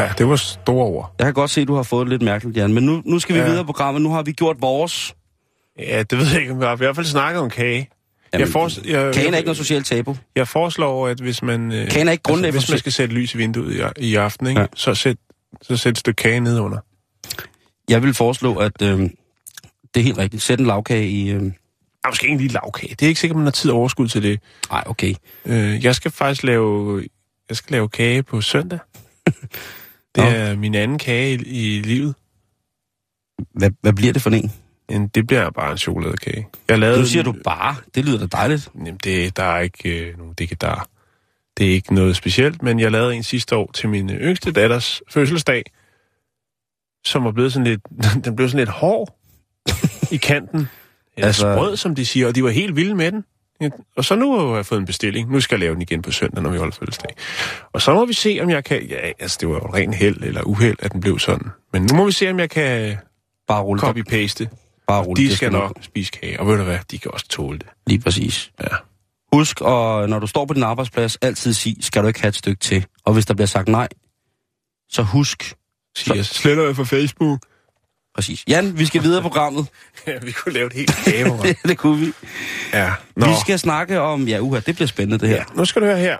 [0.01, 1.15] Ja, det var store ord.
[1.19, 2.73] Jeg kan godt se, at du har fået det lidt mærkeligt, Jan.
[2.73, 3.45] Men nu, nu skal vi Ja.
[3.45, 4.01] videre på programmet.
[4.01, 5.15] Nu har vi gjort vores.
[5.79, 6.75] Ja, det ved jeg ikke, om vi har.
[6.75, 7.89] Vi har i hvert fald snakket om kage.
[8.33, 10.17] Jamen, jeg, fors- jeg, Kagen er ikke noget socialt tabu.
[10.35, 11.71] jeg foreslår, at hvis man...
[11.71, 14.15] øh, Kagen er ikke grundlag altså, Hvis man skal sætte lys i vinduet i, i
[14.15, 14.61] aften, ikke?
[14.61, 14.67] Ja.
[14.75, 15.17] Så sæt
[15.61, 16.77] så sæt et stykke kage ned under.
[17.89, 19.09] Jeg vil foreslå, at øh, det
[19.99, 20.43] er helt rigtigt.
[20.43, 21.29] Sæt en lavkage i...
[21.31, 21.41] Øh...
[22.03, 22.89] Ah, måske ikke en lille lavkage.
[22.95, 24.39] Det er ikke sikkert, man har tid og overskud til det.
[24.71, 25.13] Nej, okay.
[25.45, 27.03] Øh, jeg skal faktisk lave,
[27.49, 28.79] jeg skal lave kage på søndag.
[30.15, 30.29] Det Nå.
[30.29, 32.15] er min anden kage i, i livet.
[33.53, 34.51] Hvad, hvad bliver det for en?
[34.89, 36.47] En, det bliver bare en chokoladekage.
[36.67, 37.75] Jeg lavede Nu siger du bare.
[37.95, 38.69] Det lyder da dejligt.
[38.75, 40.89] Jamen, det, der er ikke øh, nogen det der.
[41.57, 45.01] Det er ikke noget specielt, men jeg lavede en sidste år til min yngste datters
[45.09, 45.63] fødselsdag.
[47.05, 47.81] som var blevet sådan lidt,
[48.25, 49.15] den blev sådan lidt hård
[50.11, 50.67] i kanten.
[51.15, 53.25] Eller altså, sprød, som de siger, og de var helt vilde med den.
[53.61, 55.31] Ja, Og så nu har jeg fået en bestilling.
[55.31, 57.15] Nu skal jeg lave den igen på søndag, når vi holder fødselsdag.
[57.73, 58.83] Og så må vi se, om jeg kan...
[58.83, 61.47] Ja, altså, det var jo ren held eller uheld, at den blev sådan.
[61.73, 62.97] Men nu må vi se, om jeg kan
[63.49, 64.47] Bare rulle copy-paste.
[64.87, 66.39] Bare rulle De det skal nok spise kage.
[66.39, 67.67] Og ved du hvad, de kan også tåle det.
[67.87, 68.51] Lige præcis.
[68.61, 68.75] Ja.
[69.33, 72.35] Husk, og når du står på din arbejdsplads, altid sig, skal du ikke have et
[72.35, 72.85] stykke til.
[73.05, 73.87] Og hvis der bliver sagt nej,
[74.89, 75.55] så husk.
[75.97, 77.39] Siger jeg, sletter jeg fra Facebook.
[78.15, 78.43] Præcis.
[78.47, 79.67] Jan, vi skal videre i programmet.
[80.07, 81.25] Ja, vi kunne lave et helt kage.
[81.43, 82.13] det, det kunne vi.
[82.73, 82.93] ja.
[83.15, 83.25] Nå.
[83.25, 84.27] Vi skal snakke om...
[84.27, 85.35] Ja, uha, det bliver spændende, det her.
[85.35, 86.17] Ja, nu skal du høre her.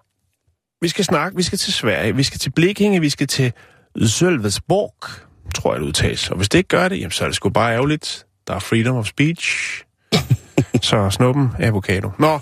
[0.81, 3.53] Vi skal snakke, vi skal til Sverige, vi skal til Blekinge, vi skal til
[3.97, 5.19] Sölvesborg,
[5.55, 6.29] tror jeg det udtales.
[6.29, 8.25] Og hvis det ikke gør det, jamen, så er det sgu bare ærgerligt.
[8.47, 9.83] Der er freedom of speech.
[10.81, 12.11] så snuppen avocado.
[12.19, 12.33] Nå,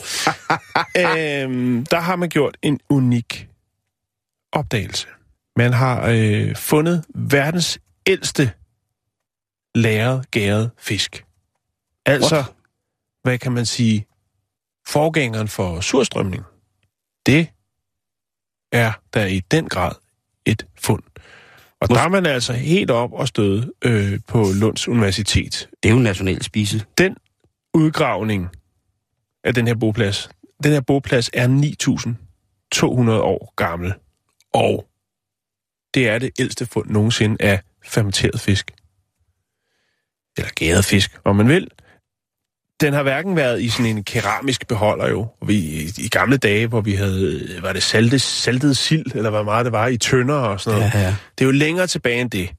[0.98, 3.48] øhm, der har man gjort en unik
[4.52, 5.08] opdagelse.
[5.58, 8.52] Man har øh, fundet verdens ældste
[9.78, 11.26] lagret gæret fisk.
[12.06, 12.54] Altså, What?
[13.24, 14.06] hvad kan man sige,
[14.88, 16.44] forgængeren for surstrømning.
[17.26, 17.48] Det
[18.72, 19.92] er der i den grad
[20.46, 21.04] et fund.
[21.82, 25.70] Og Mås- der er man altså helt op og støde øh, på Lunds Universitet.
[25.84, 26.86] Det er jo en national spise.
[26.98, 27.18] Den
[27.74, 28.50] udgravning
[29.44, 30.30] af den her boplads,
[30.64, 33.94] den her boplads er 9.200 år gammel.
[34.54, 34.88] Og
[35.94, 38.72] det er det ældste fund nogensinde af fermenteret fisk.
[40.38, 41.68] Eller gæret fisk, om man vil.
[42.82, 45.28] Den har hverken været i sådan en keramisk beholder jo.
[45.46, 49.44] Vi, i, I gamle dage, hvor vi havde, var det saltet, saltet sild, eller hvad
[49.44, 50.94] meget det var, i tønder og sådan noget.
[50.94, 51.16] Ja, ja.
[51.38, 52.50] Det er jo længere tilbage end det,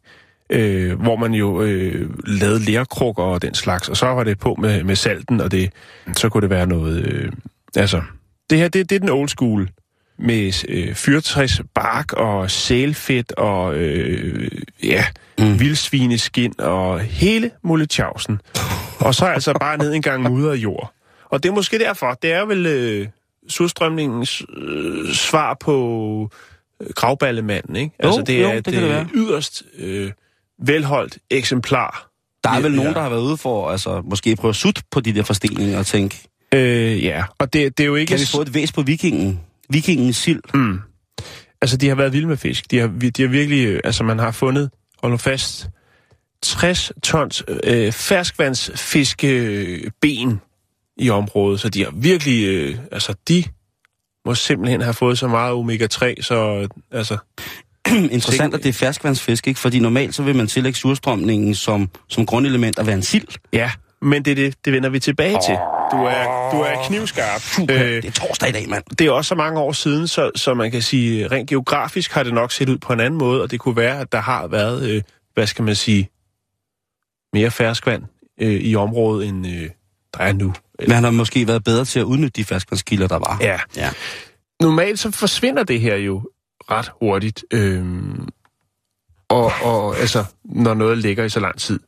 [0.51, 4.55] øh, hvor man jo øh, lavede lærkrukker og den slags, og så var det på
[4.55, 5.73] med, med salten, og det,
[6.17, 7.05] så kunne det være noget...
[7.05, 7.33] Øh,
[7.77, 8.03] altså,
[8.51, 9.69] det her, det, det er den old school,
[10.19, 14.51] med øh, fyrtræs bark og sælfedt og øh,
[14.83, 15.05] ja,
[15.39, 15.61] mm.
[15.61, 18.41] vildsvineskin og hele muletjavsen.
[18.99, 20.93] Og så altså bare ned en gang mudder jord.
[21.25, 23.07] Og det er måske derfor, det er vel øh,
[23.49, 26.31] surstrømningens øh, svar på
[26.81, 27.97] øh, gravballemanden, ikke?
[28.03, 30.13] Jo, altså det jo, er det et det øh, yderst øh,
[30.59, 32.09] velholdt eksemplar.
[32.45, 34.83] Der er vel Ja, nogen, der har været ude for altså, måske prøve at sutte
[34.91, 38.11] på de der forsteninger og tænke, Øh, ja, og det, det er jo ikke...
[38.11, 39.41] kan vi få et væs på vikingen?
[39.71, 40.43] Vikingens sild.
[40.55, 40.81] Mm.
[41.63, 42.71] Altså, de har været vilde med fisk.
[42.71, 43.67] De har, de har virkelig...
[43.67, 44.71] øh, Altså, man har fundet,
[45.03, 45.69] hold nu fast,
[46.43, 50.41] 60 tons øh, ferskvandsfiskeben
[50.97, 52.45] i området, så de har virkelig...
[52.45, 53.45] Øh, altså, de
[54.27, 57.19] må simpelthen have fået så meget omega-3, så altså...
[58.11, 59.61] Interessant, at det er ferskvandsfisk, ikke?
[59.61, 63.29] Fordi normalt så vil man tillægge surstrømningen som, som grundelement at være en sild.
[63.53, 63.71] Ja,
[64.03, 65.55] men det, er det, det vender vi tilbage til.
[65.93, 67.43] Du er, du er knivskarp.
[67.61, 68.85] Øh, det er torsdag i dag, mand.
[68.99, 72.23] det er også så mange år siden, så, så man kan sige, rent geografisk har
[72.23, 74.47] det nok set ud på en anden måde, og det kunne være, at der har
[74.47, 75.03] været, øh,
[75.35, 76.11] hvad skal man sige,
[77.33, 78.03] mere ferskvand
[78.41, 79.71] øh, i området, end øh,
[80.15, 80.55] der er nu.
[80.79, 83.39] Men han har måske været bedre til at udnytte de ferskvandskilder, der var.
[83.41, 83.61] Ja.
[83.77, 83.91] ja.
[84.61, 86.23] Normalt så forsvinder det her jo
[86.71, 87.85] ret hurtigt, øh,
[89.29, 91.81] og, og altså, når noget ligger i så lang tid.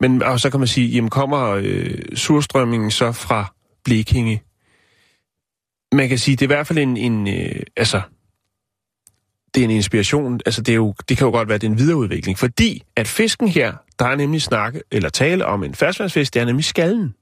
[0.00, 3.54] Men og så kan man sige, jamen kommer øh, surstrømmingen så fra
[3.84, 4.42] Blekinge?
[5.92, 8.00] Man kan sige, det er i hvert fald en, en øh, altså,
[9.54, 11.70] det er en inspiration, altså det, er jo, det kan jo godt være, det er
[11.70, 16.34] en videreudvikling, fordi at fisken her, der er nemlig snakke, eller tale om en ferskvandsfisk,
[16.34, 17.14] det er nemlig skallen.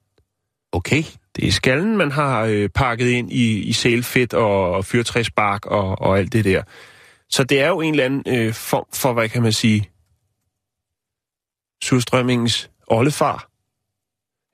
[0.72, 1.02] Okay.
[1.36, 6.02] Det er skallen, man har øh, pakket ind i, i sælfedt og, og fyrtræsbark og,
[6.02, 6.62] og alt det der.
[7.30, 9.90] Så det er jo en eller anden øh, form for, hvad kan man sige,
[11.84, 13.48] surstrømmingens oldefar.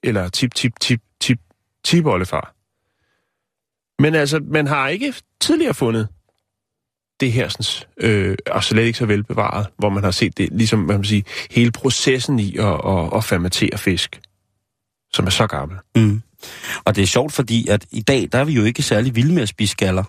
[0.02, 1.38] Eller tip, tip, tip, tip,
[1.84, 2.54] tip oldefar.
[4.02, 6.08] Men altså, man har ikke tidligere fundet
[7.20, 10.84] det her, sådan, øh, og slet ikke så velbevaret, hvor man har set det, ligesom,
[10.84, 14.20] hvad man sige, hele processen i at, at, at fermentere fisk,
[15.12, 15.78] som er så gammel.
[15.96, 16.22] Mm.
[16.84, 19.34] Og det er sjovt, fordi at i dag, der er vi jo ikke særlig vilde
[19.34, 20.04] med at spise skaller.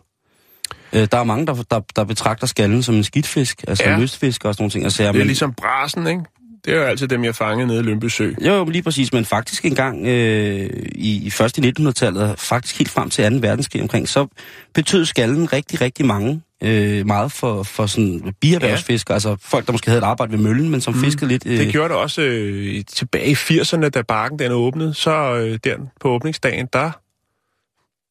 [0.94, 4.00] Øh, der er mange, der, der, der betragter skallen som en skidtfisk, altså Ja.
[4.00, 4.84] lystfisk og sådan nogle ting.
[4.84, 6.24] Altså, Det er ligesom brasen, ikke?
[6.66, 8.32] Det er jo altid dem, jeg fangede nede i Lønby Sø.
[8.46, 9.14] Jo, lige præcis.
[9.14, 13.38] Men faktisk engang øh, i, i først i 1900-tallet, faktisk helt frem til 2.
[13.48, 14.28] verdenskrig omkring, så
[14.74, 19.16] betød skallen rigtig, rigtig mange øh, meget for, for sådan bierhvervsfiskere.
[19.16, 21.00] Altså folk, der måske havde et arbejde ved møllen, men som mm.
[21.00, 21.46] fiskede lidt...
[21.46, 24.94] Øh, Det gjorde det også øh, tilbage i 80'erne, da bakken den åbnede.
[24.94, 26.92] Så øh, der på åbningsdagen, der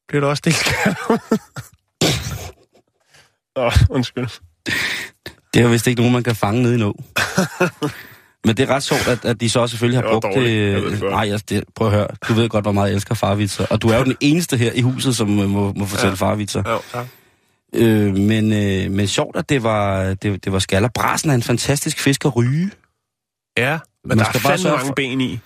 [0.07, 0.73] blev der også delt.
[3.55, 4.27] Nå, undskyld.
[5.53, 6.95] Det er vist ikke nogen, man kan fange nede i nå.
[8.45, 11.01] Men det er ret sjovt, at, at de så selvfølgelig har brugt dårligt, det.
[11.09, 12.07] Nej, jeg, det, prøv at høre.
[12.27, 13.65] Du ved godt, hvor meget jeg elsker farvitser.
[13.69, 16.15] Og du er jo den eneste her i huset, som øh, må, må fortælle ja.
[16.15, 16.63] farvitser.
[16.71, 17.05] Jo, tak.
[17.75, 20.89] Øh, men, øh, men sjovt, at det var, det, det var skaller.
[20.95, 22.71] Brasen er en fantastisk fisk at ryge.
[23.57, 25.39] Ja, men Man der skal er bare sørge mange for- ben i.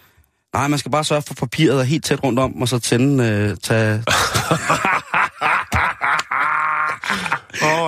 [0.53, 2.79] Nej, man skal bare sørge for, at papiret er helt tæt rundt om, og så
[2.79, 4.03] tænde, øh, tage...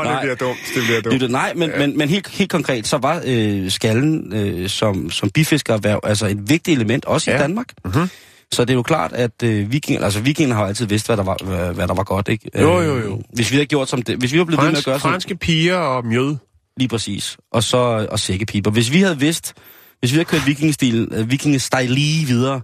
[0.08, 0.36] Oh, det Nej.
[0.36, 0.60] bliver dumt.
[0.76, 1.13] Det bliver dumt.
[1.13, 1.78] Lytte, nej, men, ja.
[1.78, 6.50] men, men helt, helt konkret, så var øh, skallen øh, som, som bifiskererhverv altså et
[6.50, 7.38] vigtigt element, også ja.
[7.38, 7.67] I Danmark.
[7.86, 8.10] Mhm.
[8.52, 11.17] Så det er jo klart, at øh, vikinger, altså vikingerne har jo altid vidst, hvad
[11.17, 12.50] der var, hvad, hvad der var godt, ikke?
[12.62, 13.22] Jo, jo, jo.
[13.34, 15.00] Hvis vi havde gjort som det, hvis vi var blevet ved med at Fransk, gøre
[15.00, 16.36] som, franske piger og mjød.
[16.78, 18.72] lige præcis, og så og sækkepiber.
[18.72, 19.54] Hvis vi havde vidst,
[20.00, 22.62] hvis vi havde kørt vikingestil, øh, vikingestil lige videre,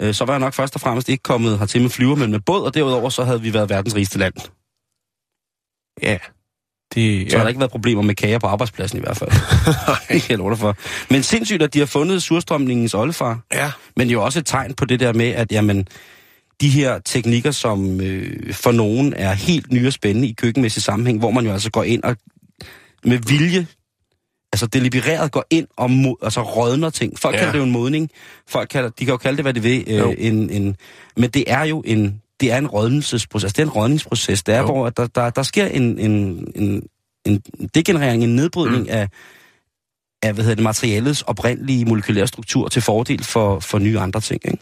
[0.00, 2.40] øh, så var jeg nok først og fremmest ikke kommet hertil med flyver, men med
[2.40, 4.34] båd, og derudover så havde vi været verdens rigeste land.
[6.02, 6.18] Ja.
[6.94, 7.38] Det, Så ja.
[7.38, 9.30] har der ikke været problemer med kager på arbejdspladsen i hvert fald.
[10.14, 10.76] Ikke helt under for.
[11.10, 13.40] Men sindssygt, at de har fundet surstrømningens oldefar.
[13.54, 13.70] Ja.
[13.96, 15.88] Men det er jo også et tegn på det der med, at jamen,
[16.60, 21.18] de her teknikker, som øh, for nogen er helt nye og spændende i køkkenmæssig sammenhæng,
[21.18, 22.16] hvor man jo altså går ind og
[23.04, 23.66] med vilje,
[24.52, 27.18] altså delibereret går ind og mod, altså rådner ting.
[27.18, 27.38] Folk ja.
[27.38, 28.10] Kalder det jo en modning.
[28.48, 29.84] Folk kalder, de kan jo kalde det, hvad de vil.
[29.88, 30.10] Jo.
[30.10, 30.76] Øh, en, en,
[31.16, 33.52] men det er jo en, det er en rådnelsesproces.
[33.52, 34.42] Det er en rådningsproces.
[34.42, 34.64] Det er, Jo.
[34.64, 36.12] hvor der, der, der sker en, en,
[36.54, 36.82] en,
[37.24, 37.42] en
[37.74, 38.88] degenerering, en nedbrydning mm.
[38.90, 39.08] af,
[40.22, 44.40] af hvad hedder det, materialets oprindelige molekylære struktur til fordel for, for nye andre ting.
[44.44, 44.58] Ikke?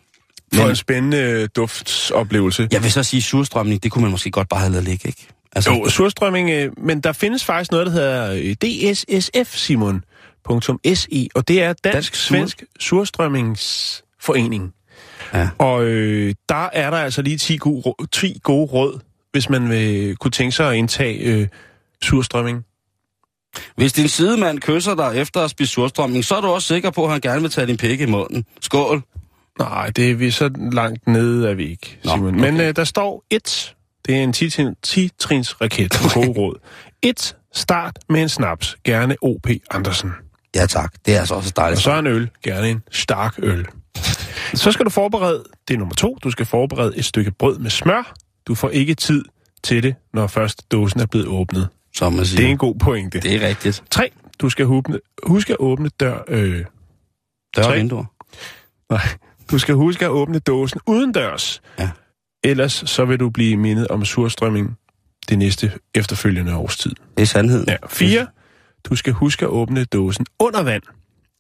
[0.55, 2.69] For Men- en spændende øh, duftsoplevelse.
[2.73, 5.27] Jeg vil så sige, surstrømning, det kunne man måske godt bare have lavet ligge, ikke?
[5.53, 10.05] Altså, Jo, surstrømming, øh, men der findes faktisk noget, der hedder øh, DSSF, Simon.
[10.95, 14.73] .se, og det er Dansk Sur- Svensk Surstrømmingsforening.
[15.34, 15.48] Ja.
[15.58, 18.98] Og øh, der er der altså lige 10 gode, rå- 10 gode råd,
[19.32, 21.48] hvis man vil kunne tænke sig at indtage øh,
[22.02, 22.64] surstrømming.
[23.76, 27.04] Hvis din sidemand kysser dig efter at spise surstrømning, så er du også sikker på,
[27.04, 28.44] at han gerne vil tage din pik i munden.
[28.60, 29.02] Skål!
[29.58, 32.28] Nej, det er vi så langt nede er vi ikke, Nå, Simon.
[32.40, 32.50] okay.
[32.50, 33.74] Men øh, der står et.
[34.06, 34.30] Det er en
[34.86, 36.54] 10-trins raket på gode råd.
[37.02, 37.36] Et.
[37.54, 38.76] Start med en snaps.
[38.84, 39.48] Gerne O.P.
[39.70, 40.10] Andersen.
[40.54, 41.80] Ja tak, det er altså også Og dejligt.
[41.82, 42.30] så en øl.
[42.44, 43.66] Gerne en stark øl.
[44.55, 47.70] Så skal du forberede, det er nummer to, du skal forberede et stykke brød med
[47.70, 48.14] smør.
[48.46, 49.24] Du får ikke tid
[49.62, 51.68] til det, når først dåsen er blevet åbnet.
[51.94, 52.37] Som man siger.
[52.40, 53.20] Det er en god pointe.
[53.20, 53.83] det er rigtigt.
[53.90, 54.11] 3.
[54.38, 56.18] Du skal åbne, huske at åbne dør...
[56.29, 56.64] Øh,
[57.57, 57.76] Dør og Tre.
[57.76, 58.05] vinduer.
[58.90, 59.00] nej,
[59.50, 61.62] du skal huske at åbne dåsen uden dørs.
[61.79, 61.90] Ja.
[62.44, 64.76] Ellers så vil du blive mindet om surstrømming
[65.29, 66.92] det næste efterfølgende års tid.
[67.16, 67.64] Det er sandheden.
[67.68, 67.76] Ja.
[67.88, 68.26] 4.
[68.85, 70.83] Du skal huske at åbne dåsen under vand.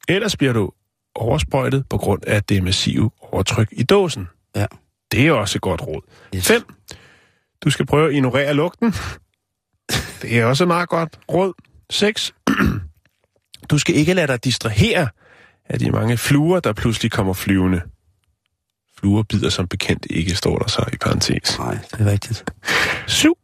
[0.08, 0.70] Ellers bliver du
[1.14, 4.28] oversprøjtet på grund af det massive overtryk i dåsen.
[4.56, 4.66] Ja.
[5.12, 6.02] Det er også et godt råd.
[6.34, 6.46] Yes.
[6.46, 6.62] 5.
[7.64, 8.94] Du skal prøve at ignorere lugten.
[10.22, 11.52] Det er også et meget godt råd.
[11.90, 12.34] 6.
[13.70, 15.08] Du skal ikke lade dig distrahere
[15.64, 17.82] af de mange fluer, der pludselig kommer flyvende.
[18.98, 21.58] Fluer bider som bekendt ikke, står der så i parentes.
[21.58, 22.44] Nej, det er rigtigt.
[23.06, 23.38] 7.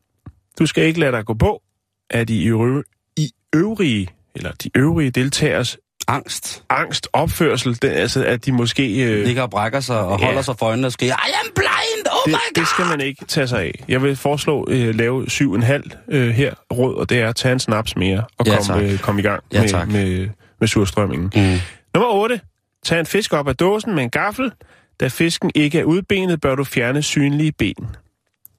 [0.58, 1.62] Du skal ikke lade dig gå på
[2.10, 2.84] af de øvrige,
[3.16, 6.64] i øvrige, eller de øvrige deltagers Angst.
[6.70, 9.04] angst, opførsel, det, altså at de måske...
[9.04, 10.26] Øh, Ligger og brækker sig og Ja.
[10.26, 12.06] holder sig for øjnene og skriger, I am blind!
[12.06, 12.52] Oh det, my god!
[12.62, 13.84] det skal man ikke tage sig af.
[13.88, 17.60] Jeg vil foreslå øh, lave 7,5 øh, her råd, og det er at tage en
[17.60, 19.88] snaps mere og Ja, komme øh, kom i gang Ja, med, tak.
[19.88, 20.28] med,
[20.60, 21.32] med surstrømmingen.
[21.34, 21.58] Mm.
[21.94, 22.40] Nummer 8.
[22.84, 24.52] Tag en fisk op af dåsen med en gaffel.
[25.00, 27.86] Da fisken ikke er udbenet, bør du fjerne synlige ben.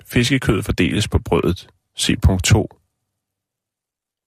[0.05, 1.67] Fiskekød fordeles på brødet.
[1.97, 2.69] Se punkt 2.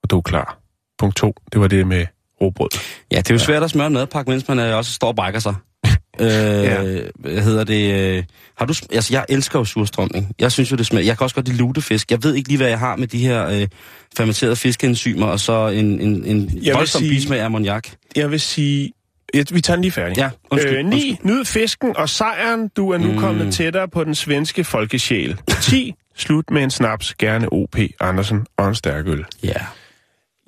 [0.02, 0.58] Og du er klar.
[0.98, 2.06] Punkt 2, det var det med
[2.42, 2.68] råbrød.
[3.12, 5.16] Ja, det er jo svært at smøre en madpakke, mens man øh, også står og
[5.16, 5.54] brækker sig.
[6.20, 6.82] øh, Ja.
[7.14, 7.94] Hvad hedder det?
[8.16, 8.24] Øh,
[8.58, 10.32] har du, altså, jeg elsker jo surstrømning.
[10.38, 11.04] Jeg synes jo, det smager.
[11.06, 12.10] Jeg kan også godt lide lutefisk.
[12.10, 13.68] Jeg ved ikke lige, hvad jeg har med de her øh,
[14.16, 17.88] fermenterede fiskeenzymer, og så en, en, en vil voldsom sige- bismag af ammoniak.
[18.16, 18.92] Jeg vil sige...
[19.34, 20.16] Ja, vi tager den lige færdig.
[20.18, 21.18] Ja, undskyld, øh, 9.
[21.22, 22.68] Nyd fisken og sejren.
[22.76, 23.12] Du er nu Mm.
[23.12, 23.18] mm.
[23.18, 25.36] kommet tættere på den svenske folkesjæl.
[25.60, 25.94] 10.
[26.16, 27.14] Slut med en snaps.
[27.14, 27.78] Gerne O.P.
[28.00, 29.24] Andersen og en stærk øl.
[29.42, 29.52] Ja.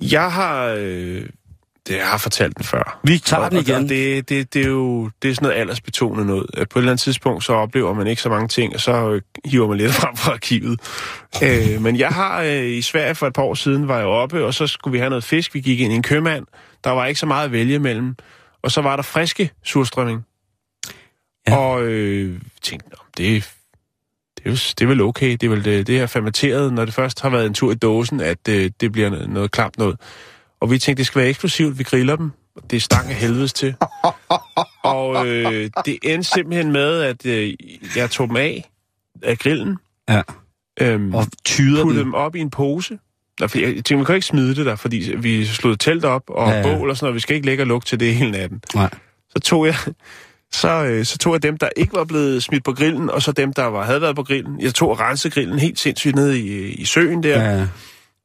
[0.01, 0.75] Jeg har...
[0.79, 1.23] Øh,
[1.89, 3.01] det jeg har fortalt den før.
[3.05, 3.89] Vi tager den igen.
[3.89, 6.47] Det, det, det er jo det er sådan noget aldersbetonet noget.
[6.55, 9.11] At På et eller andet tidspunkt, så oplever man ikke så mange ting, og så
[9.11, 10.81] øh, hiver man lidt frem fra arkivet.
[11.43, 14.45] øh, men jeg har øh, i Sverige for et par år siden, var jeg oppe,
[14.45, 15.55] og så skulle vi have noget fisk.
[15.55, 16.47] Vi gik ind i en købmand.
[16.85, 18.17] Der var ikke så meget at vælge mellem.
[18.63, 20.25] Og så var der friske surstrømming.
[21.49, 21.57] Ja.
[21.57, 23.51] Og øh, tænkte, "Nå, det,
[24.39, 25.31] det, er jo, det er vel okay.
[25.31, 27.75] Det er vel det, det her fermenteret, når det først har været en tur i
[27.75, 29.97] dåsen, at øh, det bliver noget, noget klamt noget.
[30.63, 32.31] Og vi tænkte, det skal være eksplosivt, vi griller dem.
[32.71, 33.75] Det er stang af helvedes til.
[34.85, 37.55] og øh, det endte simpelthen med, at øh,
[37.97, 38.71] jeg tog dem af
[39.23, 39.77] af grillen.
[40.09, 40.23] Ja.
[40.81, 41.97] Øhm, Og tyder den.
[41.97, 42.99] dem op i en pose.
[43.39, 46.23] Der, fordi jeg tænkte, man kan ikke smide det der, fordi vi slog telt op
[46.29, 46.69] og Ja, ja, ja.
[46.69, 46.77] ja.
[46.79, 47.15] bål og sådan noget.
[47.15, 48.63] Vi skal ikke ligge og lugte til det hele natten.
[48.75, 48.91] Nej.
[49.31, 49.75] Så tog jeg,
[50.53, 53.33] så, øh, så tog jeg dem, der ikke var blevet smidt på grillen, og så
[53.33, 54.61] dem, der var, havde været på grillen.
[54.61, 57.59] Jeg tog og rensede grillen helt sindssygt ned i, i søen der, ja.
[57.59, 57.67] Ja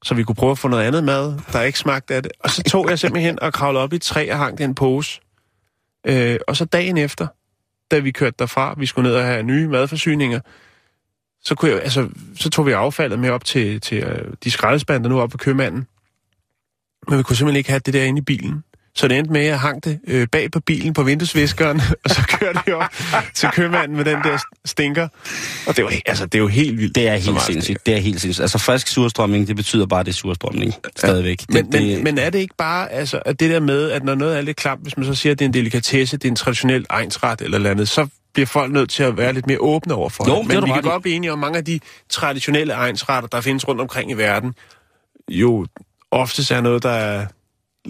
[0.04, 2.32] så vi kunne prøve at få noget andet mad, der ikke smagte af det.
[2.39, 5.22] Og så tog jeg simpelthen og kravlede op i et træ og hang den pose.
[6.08, 7.28] Øh, og så dagen efter,
[7.91, 10.39] da vi kørte derfra, vi skulle ned og have nye madforsyninger,
[11.41, 15.04] så, kunne jeg, altså, så tog vi affaldet med op til, til øh, de skraldespande,
[15.04, 15.88] der nu er oppe på købmanden.
[17.10, 18.64] Men vi kunne simpelthen ikke have det der inde i bilen.
[18.98, 22.10] Så det endte med, at jeg hang det øh, bag på bilen på vinduesviskeren, og
[22.10, 22.93] så kørte jeg op
[23.34, 25.08] til købmanden med den der stinker.
[25.68, 26.95] Og det, var, altså, det er jo helt vildt.
[26.95, 27.86] Det er helt sindssygt.
[27.86, 28.41] Det er helt sindssygt.
[28.41, 31.43] Altså frisk surstrømning, det betyder bare, at det er surstrømning stadigvæk.
[31.50, 34.04] Men, det, det, men, men er det ikke bare altså, at det der med, at
[34.04, 36.26] når noget er lidt klamt, hvis man så siger, at det er en delikatesse, det
[36.26, 39.62] er en traditionel egensret eller andet, så bliver folk nødt til at være lidt mere
[39.62, 40.48] åbne over for Jo, det.
[40.48, 41.80] Men vi kan godt blive enige om, mange af de
[42.10, 44.54] traditionelle egensretter, der findes rundt omkring i verden,
[45.30, 45.66] jo
[46.12, 47.26] oftest er noget, der er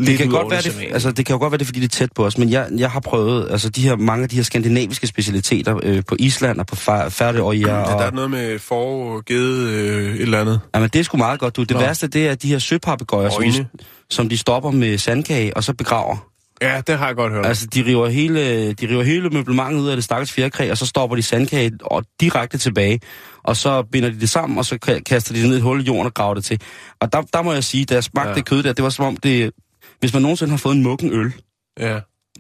[0.06, 1.98] det kan, godt være, det, altså, det kan jo godt være, det fordi det er
[1.98, 4.44] tæt på os, men jeg, jeg har prøvet altså, de her, mange af de her
[4.44, 6.76] skandinaviske specialiteter øh, på Island og på
[7.10, 7.60] Færdeøjer.
[7.68, 10.60] Ja, Og, der er noget med for gede øh, et eller andet.
[10.76, 11.64] Jamen, det er sgu meget godt, du.
[11.64, 11.80] Det Nå.
[11.80, 13.68] værste, det er de her søpapegøjer, som de,
[14.10, 16.28] som de stopper med sandkage, og så begraver.
[16.62, 17.46] Ja, det har jeg godt hørt.
[17.46, 20.86] Altså, de river hele, de river hele møblementet ud af det stakkels fjerkræ, og så
[20.86, 23.00] stopper de sandkage og direkte tilbage.
[23.44, 25.64] Og så binder de det sammen, og så ka- kaster de det ned i et
[25.64, 26.62] hul i jorden og graver det til.
[27.00, 28.36] Og der, der må jeg sige, da jeg smagte ja.
[28.36, 29.52] det kød der, det var som om det...
[30.00, 31.34] Hvis man nogensinde har fået en mukken øl.
[31.80, 32.00] Ja.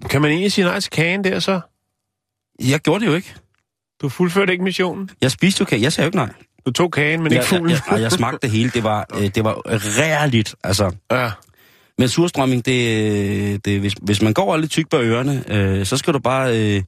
[0.09, 1.59] Kan man egentlig sige nej til kagen der så?
[2.65, 3.35] Jeg gjorde det jo ikke.
[4.01, 5.09] Du fuldførte ikke missionen.
[5.21, 5.81] Jeg spiste jo kage.
[5.81, 6.29] Jeg sagde jo ikke nej.
[6.65, 7.69] Du tog kagen, men jeg, ikke fuglen.
[7.69, 8.69] Jeg, jeg, jeg smagte det hele.
[8.69, 9.61] Det var, øh, det var
[9.99, 10.91] rærligt, altså.
[11.11, 11.31] Ja.
[11.97, 16.13] Men surstrømming, det, det, hvis, hvis man går lidt tyk på ørerne, øh, så skal
[16.13, 16.83] du bare øh,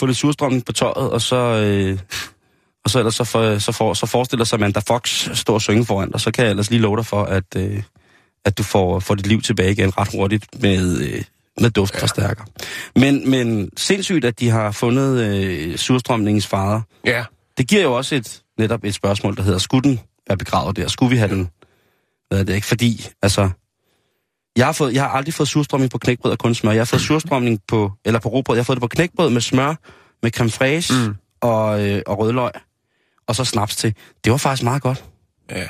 [0.00, 1.98] få lidt surstrømming på tøjet, og så, øh,
[2.84, 5.84] og så, ellers så, for, så, for, så forestiller sig Amanda Fox stå og synge
[5.84, 7.82] foran dig, så kan jeg ellers lige love dig for, at, øh,
[8.44, 11.24] at du får, får dit liv tilbage igen ret hurtigt med, øh,
[11.60, 12.44] med duftforstærker.
[12.96, 16.80] Men, men sindssygt, at de har fundet øh, surstrømningens fader.
[17.06, 17.24] Ja.
[17.58, 20.88] Det giver jo også et, netop et spørgsmål, der hedder, skulle den være begravet der?
[20.88, 21.48] Skulle vi have den?
[22.28, 22.66] Hvad er det ikke?
[22.66, 23.50] Fordi, altså,
[24.56, 26.70] jeg har, fået, jeg har aldrig fået surstrømning på knækbrød og kun smør.
[26.70, 28.56] Jeg har fået surstrømning på, eller på råbrød.
[28.56, 29.74] Jeg har fået det på knækbrød med smør,
[30.22, 31.14] med creme fraiche mm.
[31.40, 32.50] og, øh, og rødløg.
[33.26, 33.94] Og så snaps til.
[34.24, 35.04] Det var faktisk meget godt.
[35.50, 35.66] Ja.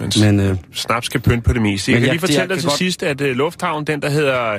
[0.00, 1.92] Men, Men øh, snaps skal pynte på det meste.
[1.92, 4.10] Jeg kan jeg- lige fortælle jeg dig til godt- sidst, at uh, Lufthavn, den der
[4.10, 4.58] hedder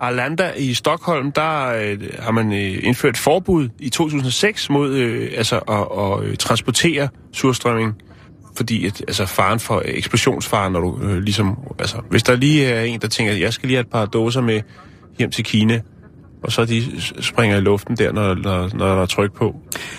[0.00, 5.56] Arlanda i Stockholm, der uh, har man uh, indført forbud i 2006 mod uh, altså,
[5.56, 5.74] at,
[6.24, 7.94] at uh, transportere surstrømming.
[8.56, 11.58] Fordi at, altså, faren for eksplosionsfaren, når du uh, ligesom...
[11.78, 14.40] Altså, hvis der lige er en, der tænker, jeg skal lige have et par dåser
[14.40, 14.60] med
[15.18, 15.80] hjem til Kina,
[16.42, 16.82] og så de
[17.20, 19.56] springer i luften der, når, når, når der er tryk på,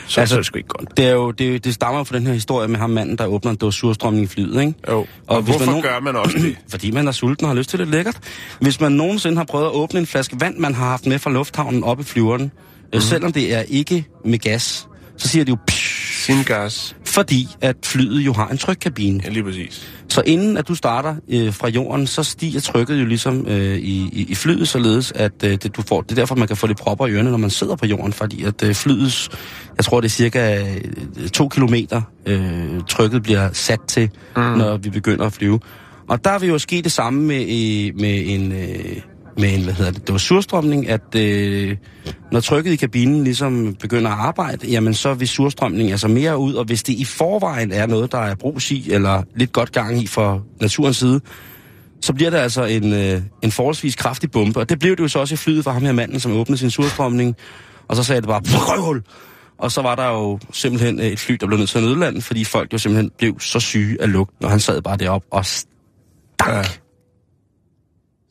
[0.07, 0.97] så, altså, så er det sgu ikke godt.
[0.97, 3.51] det, er jo, det, det stammer fra den her historie med ham manden, der åbner
[3.51, 4.73] en dåse surstrømning i flyet, ikke?
[4.89, 4.97] Jo.
[4.97, 5.83] Og, og hvis hvorfor man nogen...
[5.83, 6.55] gør man også det?
[6.71, 8.17] Fordi man er sulten og har lyst til lidt lækkert.
[8.61, 11.29] Hvis man nogensinde har prøvet at åbne en flaske vand, man har haft med fra
[11.31, 12.51] lufthavnen op i flyveren, Mhm.
[12.93, 13.01] mm.
[13.01, 14.87] selvom det er ikke med gas,
[15.17, 15.57] så siger de jo
[16.25, 16.95] Sin gas.
[17.05, 19.21] fordi at flyet jo har en trykkabine.
[19.23, 19.87] Ja, lige præcis.
[20.09, 24.25] Så inden at du starter øh, fra jorden, så stiger trykket jo ligesom øh, i,
[24.29, 26.79] i, flyet, således at øh, det, du får, det er derfor, man kan få lidt
[26.79, 29.29] propper i ørerne, når man sidder på jorden, fordi at øh, flyets,
[29.77, 30.63] jeg tror det er cirka
[31.21, 34.41] øh, to kilometer, øh, trykket bliver sat til, mm.
[34.41, 35.59] når vi begynder at flyve.
[36.07, 38.51] Og der vil jo ske det samme med, øh, med en...
[38.51, 39.01] Øh,
[39.39, 41.77] med en, hvad hedder det, det var surstrømning, at øh,
[42.31, 46.53] når trykket i kabinen ligesom begynder at arbejde, jamen så vil surstrømning altså mere ud,
[46.53, 50.01] og hvis det i forvejen er noget, der er brugs i, eller lidt godt gang
[50.01, 51.21] i fra naturens side,
[52.01, 54.59] så bliver det altså en, øh, en forholdsvis kraftig bombe.
[54.59, 56.57] Og det blev det jo så også i flyet for ham her manden, som åbnede
[56.59, 57.35] sin surstrømning,
[57.87, 59.03] og så sagde det bare, røvhul!
[59.57, 62.21] Og så var der jo simpelthen øh, et fly, der blev nødt til at nødlande,
[62.21, 65.45] fordi folk jo simpelthen blev så syge af lugten, og han sad bare deroppe og
[65.45, 65.69] stank.
[66.47, 66.63] Ja.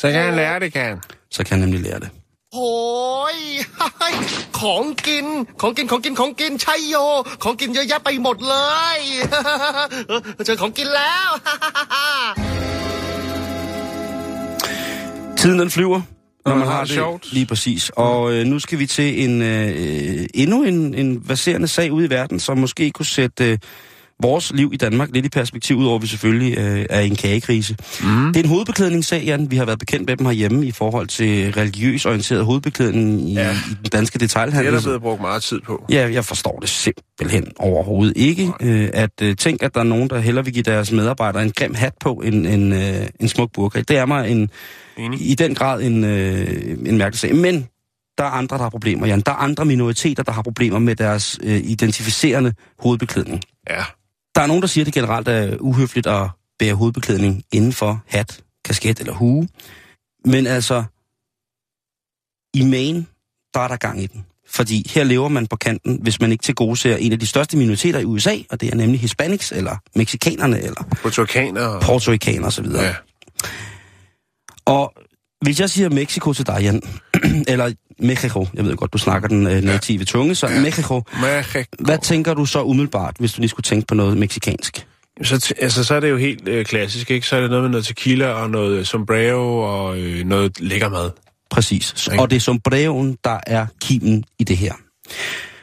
[0.02, 1.00] Så kan han lære det, kan han.
[1.32, 2.10] Så kan han nemlig lære det.
[2.56, 2.74] โอ้
[3.36, 3.38] ย
[4.60, 5.26] ของกิน
[5.62, 6.96] ของกิน ของกิน ของกิน ใช่โย
[7.44, 8.56] ของกินเยอะแยะไปหมดเล
[8.98, 9.00] ย
[10.08, 11.30] เออเจอของกินแล้ว
[15.38, 16.02] Tiden den flyver,
[16.46, 17.34] når man man har har det det sjovt.
[17.34, 17.92] lige præcis.
[17.96, 22.10] Og øh, nu skal vi til en øh, endnu en, en baserende sag ude i
[22.10, 23.58] verden, som måske kunne sætte øh,
[24.23, 27.17] vores liv i Danmark lidt i perspektiv, udover at vi selvfølgelig øh, er i en
[27.17, 27.77] kagekrise.
[28.03, 28.27] Mm.
[28.27, 29.51] Det er en hovedbeklædningssag, Jan.
[29.51, 33.53] Vi har været bekendt med dem herhjemme i forhold til religiøs orienteret hovedbeklædning i, ja.
[33.53, 35.85] i den danske Det er der blevet brugt meget tid på.
[35.91, 38.53] Ja, jeg forstår det simpelthen overhovedet ikke.
[38.61, 41.53] Øh, at øh, tænk, at der er nogen, der hellere vil give deres medarbejdere en
[41.53, 43.83] grim hat på en, en, øh, en smuk burka.
[43.89, 44.51] Det er mig en,
[44.99, 45.31] Enig.
[45.31, 47.37] i den grad en, øh, en mærkelig sag.
[47.37, 47.69] Men
[48.19, 49.21] der er andre, der har problemer, Jan.
[49.21, 53.43] Der er andre minoriteter, der har problemer med deres øh, identificerende hovedbeklædning.
[53.71, 53.85] Ja.
[54.39, 58.03] Der er nogen, der siger, at det generelt er uhøfligt at bære hovedbeklædning inden for
[58.07, 59.49] hat, kasket eller hue.
[60.25, 60.85] Men altså,
[62.55, 63.07] i Maine,
[63.55, 64.27] der er der gang i den.
[64.47, 67.27] Fordi her lever man på kanten, hvis man ikke til gode ser en af de
[67.27, 71.83] største minoriteter i USA, og det er nemlig hispanics, eller mexikanerne, eller Portuganer og...
[71.83, 72.67] portorikanere osv.
[72.67, 72.95] Ja.
[74.65, 74.93] Og
[75.41, 76.83] Hvis jeg siger Mexico til dig, Jan,
[77.53, 81.65] eller Mexico, jeg ved godt, du snakker den øh, native tunge, så Mexico, Mexico.
[81.79, 84.87] hvad tænker du så umiddelbart, hvis du lige skulle tænke på noget meksikansk?
[85.23, 87.27] Så, altså, så er det jo helt øh, klassisk, ikke?
[87.27, 91.11] Så er det noget med noget tequila og noget sombrero og øh, noget lækker mad.
[91.51, 92.07] Præcis.
[92.13, 92.23] Ikke?
[92.23, 94.73] Og det er sombreroen, der er kimen i det her.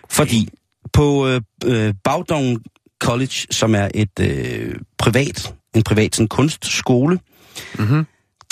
[0.10, 0.50] Fordi
[0.94, 1.94] på øh, øh,
[3.04, 7.20] College, som er et øh, privat, en privat sådan, kunstskole,
[7.80, 8.06] Mm-hmm.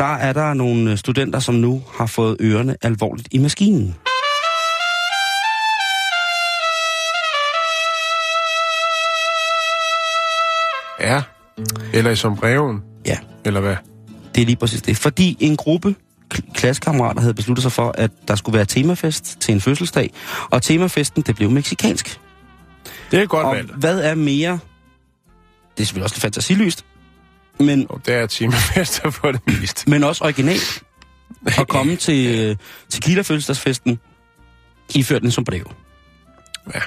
[0.04, 3.96] Der er der nogle øh, studenter, som nu har fået ørerne alvorligt i maskinen.
[11.02, 11.22] Ja.
[11.94, 12.82] Eller i sombreroen.
[13.06, 13.18] Ja.
[13.46, 13.76] Eller hvad?
[14.36, 14.98] Det er lige præcis det.
[14.98, 15.96] Fordi en gruppe
[16.34, 20.14] kl- klassekammerater havde besluttet sig for, at der skulle være temafest til en fødselsdag,
[20.52, 22.20] og temafesten, det blev meksikansk.
[23.12, 23.76] Det er godt Og valgt.
[23.76, 24.60] hvad er mere...
[25.78, 26.86] Det er selvfølgelig også lidt fantasilyst,
[27.60, 29.90] men, Og det er timefester på det meste.
[29.90, 30.60] men også original
[31.46, 32.56] at komme til øh,
[32.90, 34.00] tequila fødselsdagsfesten
[34.96, 35.72] iført en sombrero.
[36.76, 36.80] Ja.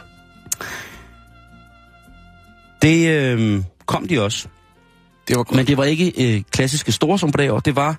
[2.83, 4.49] Det øh, kom de også.
[5.29, 5.57] Det var godt.
[5.57, 7.61] Men det var ikke øh, klassiske store sombreroer.
[7.61, 7.97] Det var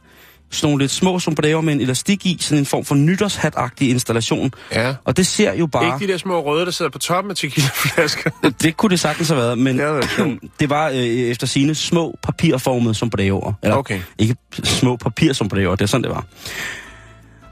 [0.52, 4.52] sådan nogle lidt små sombreroer med en elastik i, sådan en form for nytårshat-agtig installation.
[4.72, 4.96] Ja.
[5.06, 5.86] Og det ser jo bare...
[5.86, 8.30] Ikke de der små røde, der sidder på toppen af tequilaflasker.
[8.62, 10.32] Det kunne det sagtens have været, men Det været sjovt.
[10.60, 13.54] det var øh, efter sine små papirformede sombreroer.
[13.64, 14.00] Eller Okay.
[14.20, 16.26] ikke små papirsombreroer, det er sådan, det var.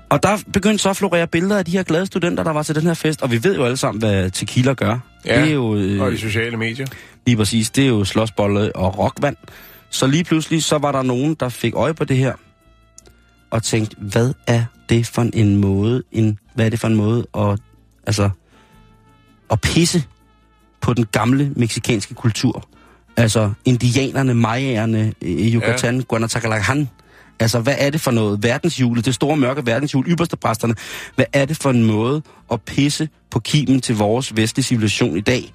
[0.09, 2.75] Og der begyndte så at florere billeder af de her glade studenter, der var til
[2.75, 3.21] den her fest.
[3.21, 4.97] Og vi ved jo alle sammen, hvad tequila gør.
[5.25, 6.85] Ja, det er jo, øh, Og de sociale medier.
[7.25, 9.35] lige præcis, det er jo slåsbolle og rockvand.
[9.89, 12.33] Så lige pludselig, så var der nogen, der fik øje på det her,
[13.55, 17.27] og tænkte, hvad er det for en måde, en, hvad er det for en måde
[17.37, 17.59] at,
[18.07, 18.29] altså,
[19.51, 20.03] at pisse
[20.81, 22.67] på den gamle meksikanske kultur.
[23.17, 26.03] Altså, indianerne, mayaerne, øh, Yucatan, ja.
[26.07, 26.89] Guanatacalacan.
[27.39, 28.43] Altså, hvad er det for noget?
[28.43, 30.75] Verdenshjulet, det store mørke verdenshjul, ypperste præsterne.
[31.15, 35.21] Hvad er det for en måde at pisse på kimen til vores vestlige civilisation i
[35.21, 35.53] dag?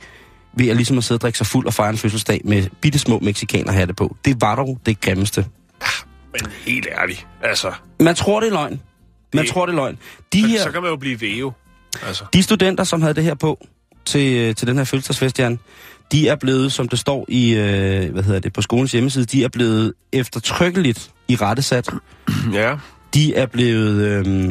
[0.57, 2.98] Ved at ligesom at sidde og drikke sig fuld og fejre en fødselsdag med bitte
[2.98, 4.16] små mexikaner hatte på.
[4.24, 5.46] Det var dog det grimmeste.
[6.33, 7.72] Men helt ærligt, altså.
[8.01, 8.81] Man tror, det er løgn.
[9.35, 9.99] Man Det- tror, det er løgn.
[10.33, 10.62] De her...
[10.62, 11.53] så kan man jo blive væve.
[12.07, 12.24] Altså.
[12.33, 13.66] De studenter, som havde det her på
[14.05, 15.59] til, øh, til den her fødselsdagsfest, Jan,
[16.12, 19.45] de er blevet, som det står i, øh, hvad hedder det, på skolens hjemmeside, de
[19.45, 21.89] er blevet eftertrykkeligt i rettesat.
[22.53, 22.74] Ja.
[23.14, 24.49] De er blevet, øh,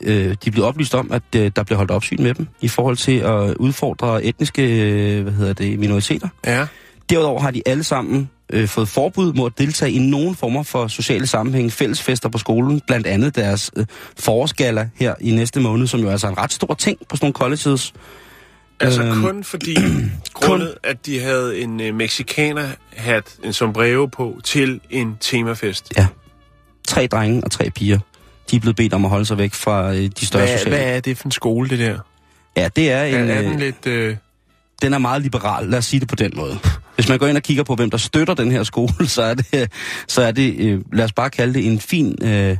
[0.00, 2.68] øh, de er blevet oplyst om, at øh, der bliver holdt opsyn med dem i
[2.68, 4.62] forhold til at udfordre etniske
[5.16, 6.28] øh, hvad hedder det, minoriteter.
[6.46, 6.66] Ja.
[7.10, 10.88] Derudover har de alle sammen øh, fået forbud mod at deltage i nogen former for
[10.88, 13.86] sociale sammenhæng, fællesfester på skolen, blandt andet deres øh,
[14.18, 17.24] forårsgala her i næste måned, som jo altså er en ret stor ting på sådan
[17.24, 17.92] nogle colleges.
[18.80, 19.76] Altså Øhm, kun fordi,
[20.34, 25.92] grundet at de havde en uh, mexikaner-hat, en sombrero på, til en temafest.
[25.96, 26.06] Ja.
[26.88, 27.98] Tre drenge og tre piger.
[28.50, 30.76] De er blevet bedt om at holde sig væk fra øh, de større Hvad, sociale...
[30.76, 31.98] hvad er det for en skole, det der?
[32.56, 33.14] Ja, det er en...
[33.14, 33.86] Er, er øh, den lidt...
[33.86, 34.16] Uh...
[34.82, 36.58] den er meget liberal, lad os sige det på den måde.
[36.98, 39.34] Hvis man går ind og kigger på, hvem der støtter den her skole, så er
[39.34, 39.72] det,
[40.08, 42.56] så er det øh, lad os bare kalde det en fin, øh,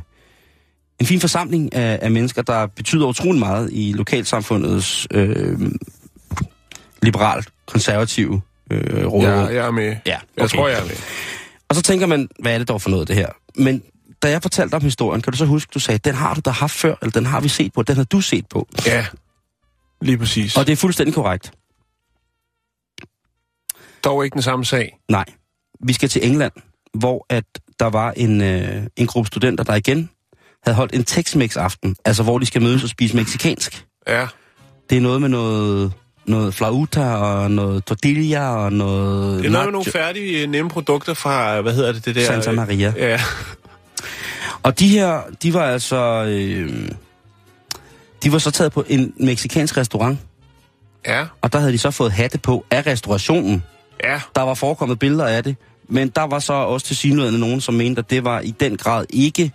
[0.99, 5.59] en fin forsamling af, af mennesker, der betyder utrolig meget i lokalsamfundets øh,
[7.01, 9.23] liberalt konservative øh, råd.
[9.23, 9.83] Ja, jeg er med.
[9.83, 10.57] Ja, Jeg okay.
[10.57, 10.95] tror, jeg er med.
[11.69, 13.27] Og så tænker man, hvad er det dog for noget, det her?
[13.55, 13.83] Men
[14.23, 16.49] da jeg fortalte om historien, kan du så huske, du sagde, den har du da
[16.49, 18.67] haft før, eller den har vi set på, den har du set på.
[18.85, 19.05] Ja,
[20.01, 20.57] lige præcis.
[20.57, 21.51] Og det er fuldstændig korrekt.
[24.03, 24.97] Dog ikke den samme sag.
[25.09, 25.25] Nej.
[25.85, 26.51] Vi skal til England,
[26.93, 27.43] hvor at
[27.79, 30.09] der var en, øh, en gruppe studenter, der igen
[30.63, 33.85] havde holdt en Tex-Mex-aften, altså hvor de skal mødes og spise meksikansk.
[34.07, 34.27] Ja.
[34.89, 35.93] Det er noget med noget,
[36.25, 39.39] noget flauta og noget tortilla og noget...
[39.39, 42.25] Det er noget med nogle færdige, øh, nemme produkter fra, hvad hedder det, det der...
[42.25, 42.93] Santa Maria.
[42.97, 43.21] Ja.
[44.63, 46.25] Og de her, de var altså...
[46.29, 46.89] Øh,
[48.23, 50.19] de var så taget på en meksikansk restaurant,
[51.05, 51.25] Ja.
[51.41, 53.63] og der havde de så fået hatte på af restaurationen.
[54.03, 54.21] Ja.
[54.35, 55.55] Der var forekommet billeder af det,
[55.87, 58.77] men der var så også til synligheden nogen, som mente, at det var i den
[58.77, 59.51] grad ikke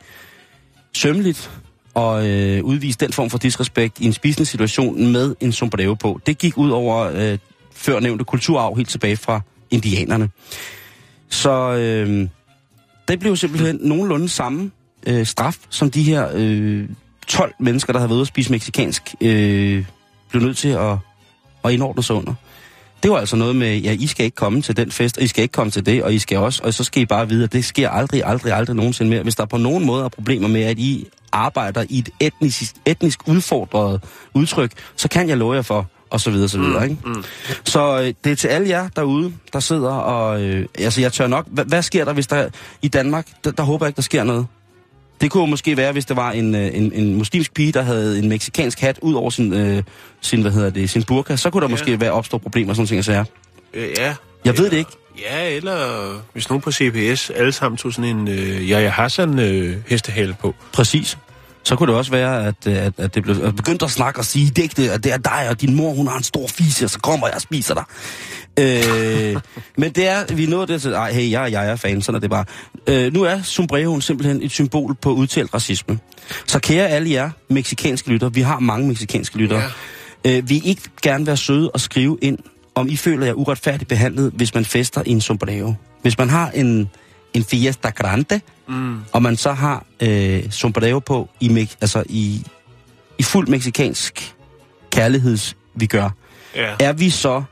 [0.92, 1.50] sømmeligt
[1.96, 6.20] at øh, udvise den form for disrespekt i en spisende situation med en sombrero på.
[6.26, 7.38] Det gik ud over øh,
[7.74, 9.40] førnævnte kulturarv helt tilbage fra
[9.70, 10.30] indianerne.
[11.28, 12.28] Så øh,
[13.08, 14.70] det blev simpelthen nogenlunde samme
[15.06, 16.88] øh, straf, som de her øh,
[17.26, 19.84] 12 mennesker, der havde været ude at spise meksikansk, øh,
[20.30, 20.96] blev nødt til at,
[21.64, 22.34] at indordne sig under.
[23.04, 25.26] Det var altså noget med, ja, I skal ikke komme til den fest, og I
[25.26, 27.44] skal ikke komme til det, og I skal også, og så skal I bare vide,
[27.44, 29.22] at det sker aldrig, aldrig, aldrig nogensinde mere.
[29.22, 33.28] Hvis der på nogen måde er problemer med, at I arbejder i et etnisk, etnisk
[33.28, 36.96] udfordret udtryk, så kan jeg love jer for, og så videre, så videre, ikke?
[37.04, 37.24] Mm.
[37.64, 40.42] Så øh, det er til alle jer derude, der sidder og...
[40.42, 41.46] Øh, altså, jeg tør nok...
[41.48, 42.48] Hvad, hvad sker der, hvis der...
[42.82, 44.46] I Danmark, der, der håber jeg ikke, der sker noget.
[45.20, 48.18] Det kunne måske være, hvis det var en, øh, en, en muslimsk pige, der havde
[48.18, 49.82] en meksikansk hat ud over sin, øh,
[50.20, 51.72] sin, hvad hedder det, sin burka, så kunne der ja.
[51.72, 53.24] måske være opstå problemer og sådan ting og sager.
[53.74, 54.14] Øh, ja.
[54.44, 54.90] Jeg ved det ikke.
[55.20, 59.76] Ja, eller hvis nogen på CPS alle sammen tog sådan en øh, Yahya Hassan øh,
[59.86, 60.54] hestehale på.
[60.72, 61.18] Præcis.
[61.64, 64.20] Så kunne det også være, at, øh, at, at det blev at begyndte at snakke
[64.20, 66.46] og sige, er det, at det er dig, og din mor, hun har en stor
[66.46, 67.84] fise, og så kommer jeg og spiser dig.
[68.60, 69.36] Øh,
[69.76, 72.20] men det er, vi nået det til, ej, hey, jeg, jeg er fan, sådan er
[72.20, 72.44] det bare.
[72.86, 75.98] Øh, nu er sombreroen simpelthen et symbol på udtalt racisme.
[76.46, 79.62] Så kære alle jer meksikanske lytter, vi har mange meksikanske lyttere,
[80.24, 80.36] ja.
[80.38, 82.38] øh, vi ikke gerne være søde og skrive ind,
[82.74, 85.74] om I føler jer uretfærdigt behandlet, hvis man fester i en sombrero.
[86.02, 86.90] Hvis man har en,
[87.34, 88.96] en fiesta grande, Mm.
[89.12, 92.42] og man så har øh, sombrero på i, altså i,
[93.18, 94.34] i fuld meksikansk
[94.92, 96.10] kærligheds, vi gør,
[96.56, 96.74] Ja.
[96.80, 97.42] er vi så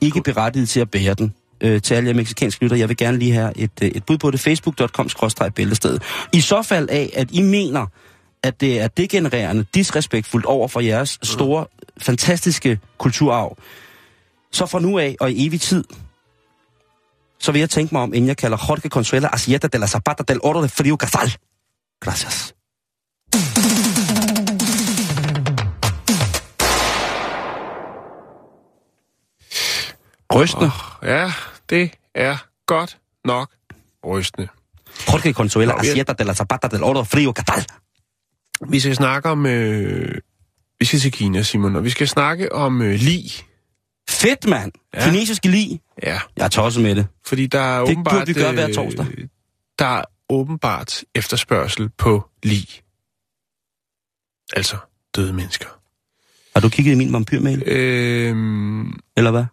[0.00, 1.34] ikke berettiget til at bære den?
[1.60, 4.18] Øh, til alle jer meksikanske lytter, jeg vil gerne lige have et, øh, et bud
[4.18, 4.40] på det.
[4.40, 5.08] facebook.com
[5.54, 5.98] bæltested.
[6.32, 7.86] I så fald af, at I mener,
[8.42, 11.66] at det er degenererende, disrespektfuldt over for jeres store,
[11.98, 13.56] fantastiske kulturarv,
[14.52, 15.84] så fra nu af og i evig tid,
[17.38, 20.22] så vil jeg tænke mig om, inden jeg kalder Jorge Consuela Asieta de la Zapata
[20.28, 21.36] del Oro de Frio Casal.
[22.00, 22.54] Gracias.
[30.40, 30.66] Rystende.
[30.66, 31.32] Oh, ja,
[31.70, 33.50] det er godt nok
[34.06, 34.48] rystende.
[35.08, 37.64] Jorge Consuela Asieta de la Zapata del Oro Frio Casal.
[38.68, 39.46] Vi skal snakke om...
[39.46, 40.18] Øh,
[40.80, 43.30] vi skal til Kina, Simon, og vi skal snakke om øh, lig.
[44.10, 44.72] Fedt, mand.
[44.94, 45.04] Ja.
[45.04, 45.80] Kinesiske lig.
[46.02, 47.06] Ja, Jeg er tosset med det.
[47.26, 48.12] fordi der er Det åbenbart...
[48.14, 49.06] burde vi gøre hver torsdag.
[49.18, 49.28] Øh,
[49.78, 52.66] der er åbenbart efterspørgsel på lig.
[54.52, 54.76] Altså
[55.16, 55.66] døde mennesker.
[56.54, 57.62] Har du kigget i min vampyrmail?
[57.66, 59.44] Øhm, Eller hvad?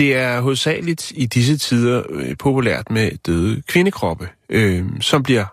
[0.00, 5.44] Det er hovedsageligt i disse tider øh, populært med døde kvindekroppe, øh, som bliver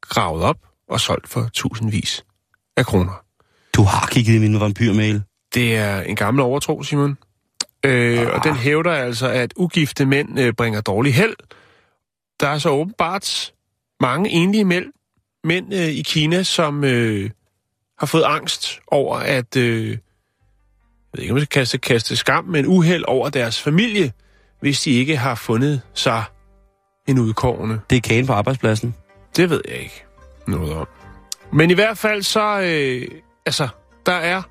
[0.00, 0.56] gravet op
[0.88, 2.24] og solgt for tusindvis
[2.76, 3.24] af kroner.
[3.76, 5.22] Du har kigget i min vampyrmail.
[5.54, 7.18] Det er en gammel overtro, Simon.
[7.84, 8.34] Øh, ah.
[8.34, 11.36] Og den hævder altså, at ugifte mænd øh, bringer dårlig held.
[12.40, 13.52] Der er så åbenbart
[14.00, 14.86] mange enlige mænd,
[15.44, 17.30] mænd øh, i Kina, som øh,
[17.98, 19.56] har fået angst over at...
[19.56, 19.98] Øh,
[21.16, 24.12] ved ikke, om man skal kaste, kaste skam, men uheld over deres familie,
[24.60, 26.24] hvis de ikke har fundet sig
[27.08, 27.80] en udkårende.
[27.90, 28.94] Det er kagen på arbejdspladsen.
[29.36, 30.04] Det ved jeg ikke
[30.46, 30.88] noget om.
[31.52, 33.08] Men i hvert fald så, øh,
[33.46, 33.68] altså,
[34.06, 34.42] der er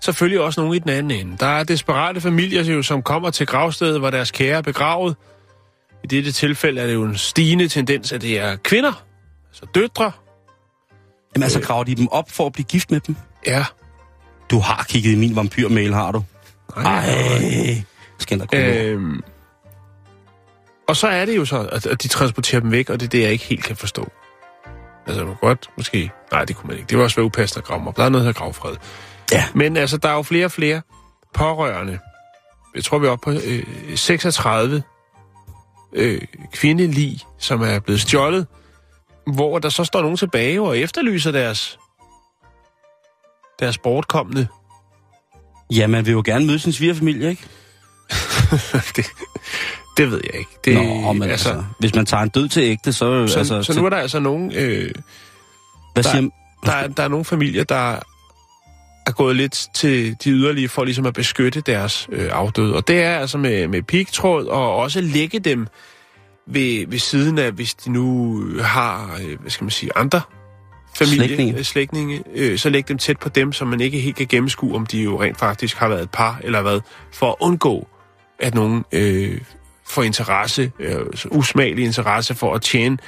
[0.00, 1.36] selvfølgelig også nogen i den anden ende.
[1.40, 5.16] Der er desperate familier, som kommer til gravstedet, hvor deres kære er begravet.
[6.04, 9.04] I dette tilfælde er det jo en stigende tendens, at det er kvinder,
[9.48, 10.12] altså døtre.
[11.34, 13.16] Jamen altså, graver de dem op for at blive gift med dem?
[13.46, 13.64] Ja.
[14.54, 16.24] Du har kigget i min vampyrmail, har du?
[16.76, 17.82] Nej, Ej,
[18.18, 19.22] skal øh, Øhm,
[20.88, 23.10] og så er det jo så, at, at de transporterer dem væk, og det er
[23.10, 24.12] det, jeg ikke helt kan forstå.
[25.06, 26.10] Altså, man godt, måske...
[26.32, 26.88] Nej, det kunne man ikke.
[26.88, 27.96] Det var også være upassende at grave op.
[27.96, 28.76] Der er noget, hedder gravfred.
[29.32, 29.44] Ja.
[29.54, 30.82] Men altså, der er jo flere og flere
[31.34, 31.98] pårørende.
[32.74, 34.82] Jeg tror, vi er oppe på øh, 36
[35.92, 36.20] øh,
[36.52, 38.46] kvindelig, som er blevet stjålet,
[39.26, 41.78] hvor der så står nogen tilbage og efterlyser deres,
[43.60, 44.46] deres bortkommende.
[45.70, 47.42] Ja, man vil jo gerne møde sin svigerfamilie, ikke?
[48.96, 49.06] det,
[49.96, 50.50] det ved jeg ikke.
[50.64, 53.26] Det, Nå, men altså, altså, hvis man tager en død til ægte, så...
[53.26, 54.52] så, altså, så nu er der altså nogen...
[54.54, 54.90] Øh,
[55.92, 56.30] Hvad der, siger
[56.64, 57.98] der, er, der er nogle familier, der
[59.06, 62.76] er gået lidt til de yderlige for ligesom at beskytte deres øh, afdøde.
[62.76, 65.66] Og det er altså med, med pigtråd og også lægge dem
[66.46, 70.20] ved, ved siden af, hvis de nu har, øh, hvad skal man sige, andre
[70.98, 71.58] familie, Slægtninge.
[71.58, 74.74] øh, slægtninge øh, så læg dem tæt på dem, så man ikke helt kan gennemskue,
[74.76, 76.80] om de jo rent faktisk har været et par eller hvad,
[77.12, 77.88] for at undgå,
[78.38, 79.40] at nogen øh,
[79.86, 82.98] får interesse, øh, usmagelig interesse for at tjene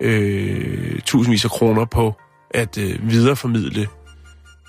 [0.00, 2.14] øh, tusindvis af kroner på
[2.50, 3.88] at øh, videreformidle.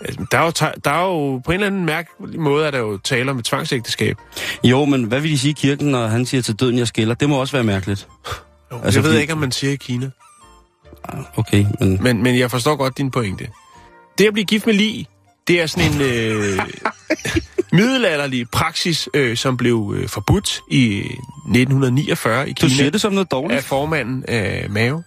[0.06, 0.52] Altså, der, er jo,
[0.86, 3.46] der er jo på en eller anden mærkelig måde, at der jo taler om et
[3.46, 4.18] tvangsægteskab.
[4.64, 7.16] Jo, men hvad vil de sige i kirken, når han siger til døden, jeg skiller?
[7.16, 8.08] Det må også være mærkeligt.
[8.72, 10.10] Jo, altså, jeg ved fordi- ikke, om man siger i Kina.
[11.04, 11.98] Ah, Okay, men...
[12.04, 13.48] Men, men jeg forstår godt din pointe.
[14.18, 15.06] Det at blive gift med lige,
[15.48, 16.60] det er sådan en øh,
[17.78, 23.14] middelalderlig praksis, øh, som blev øh, forbudt i 1949 i Du Kina siger det som
[23.14, 23.58] noget dårligt.
[23.58, 25.02] af formanden af Mao.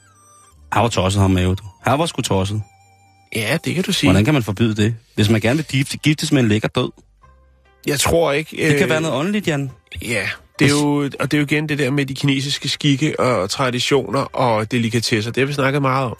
[0.72, 1.62] Han var tosset, ham Mave, du.
[1.86, 2.62] Han var sgu tosset.
[3.36, 4.10] Ja, det kan du sige.
[4.10, 4.94] Hvordan kan man forbyde det?
[5.14, 6.90] Hvis man gerne vil gifte, giftes med en lækker død.
[7.86, 8.68] Jeg tror ikke...
[8.70, 9.70] Det kan være noget åndeligt, Jan.
[10.02, 10.28] Ja,
[10.58, 13.50] det er jo, og det er jo igen det der med de kinesiske skikke og
[13.50, 15.30] traditioner og delikatesser.
[15.30, 16.16] Det har vi snakket meget om.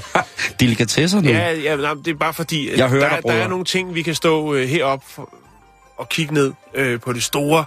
[0.60, 1.28] Delikatesser nu.
[1.28, 3.94] Ja, ja nej, det er bare fordi, Jeg hører der, dig, der er nogle ting,
[3.94, 5.34] vi kan stå øh, heroppe for,
[5.96, 7.64] og kigge ned øh, på det store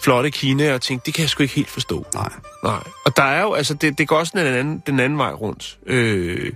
[0.00, 2.06] flotte Kina og tænkte, det kan jeg sgu ikke helt forstå.
[2.14, 2.32] Nej.
[2.64, 2.82] Nej.
[3.04, 5.78] Og der er jo, altså, det, det går også den anden, den anden vej rundt.
[5.86, 6.52] Øh,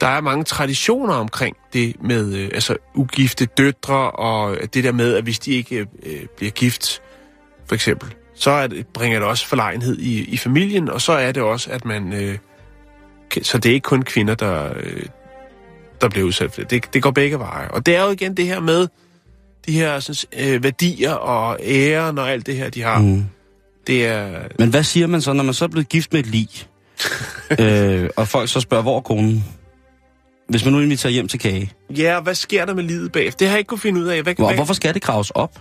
[0.00, 5.14] der er mange traditioner omkring det med øh, altså, ugifte døtre, og det der med,
[5.14, 7.02] at hvis de ikke øh, bliver gift,
[7.68, 11.32] for eksempel, så er det, bringer det også forlegenhed i, i familien, og så er
[11.32, 12.12] det også, at man...
[12.12, 12.38] Øh,
[13.42, 15.02] så det er ikke kun kvinder, der, øh,
[16.00, 16.70] der bliver udsat for det.
[16.70, 16.94] det.
[16.94, 17.68] Det går begge veje.
[17.70, 18.88] Og det er jo igen det her med
[19.66, 22.98] de her sådan, øh, værdier og æren og alt det her, de har.
[22.98, 23.24] Mm.
[23.86, 24.40] Det er...
[24.58, 26.48] Men hvad siger man så, når man så er blevet gift med et lig?
[27.60, 29.44] øh, og folk så spørger, hvor er konen?
[30.48, 31.72] Hvis man nu inviterer hjem til kage.
[31.90, 33.38] Ja, hvad sker der med livet bagefter?
[33.38, 34.22] Det har jeg ikke kunne finde ud af.
[34.22, 35.60] Hvad, Hvor, hvad, hvorfor skal det graves op?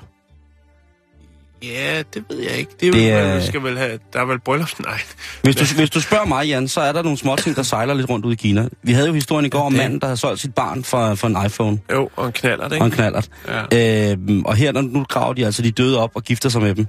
[1.63, 2.71] Ja, det ved jeg ikke.
[2.79, 3.99] Det er, Det er- skal vel have...
[4.13, 4.69] Der er vel bryllup?
[4.85, 4.99] Nej.
[5.43, 8.09] Hvis du, hvis du spørger mig, Jan, så er der nogle småting, der sejler lidt
[8.09, 8.67] rundt ud i Kina.
[8.83, 11.15] Vi havde jo historien i går om det- manden, der havde solgt sit barn for,
[11.15, 12.77] for en iPhone Jo, og en knaller, ikke?
[12.81, 13.29] og en knallert.
[13.71, 14.11] Ja.
[14.11, 16.87] Øhm, og her, nu graver de altså de døde op og gifter sig med dem.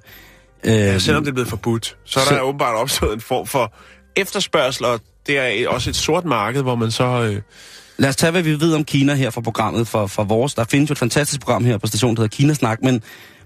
[0.64, 3.46] Øhm, Ja, selvom det er blevet forbudt, så er der Så- åbenbart opstået en form
[3.46, 3.72] for
[4.16, 7.04] efterspørgsel, og det er også et sort marked, hvor man så...
[7.04, 7.40] Øh,
[8.00, 10.54] Lad os tage, hvad vi ved om Kina her fra programmet for, for vores.
[10.54, 13.02] Der findes jo et fantastisk program her på stationen, der hedder Kinasnak, men,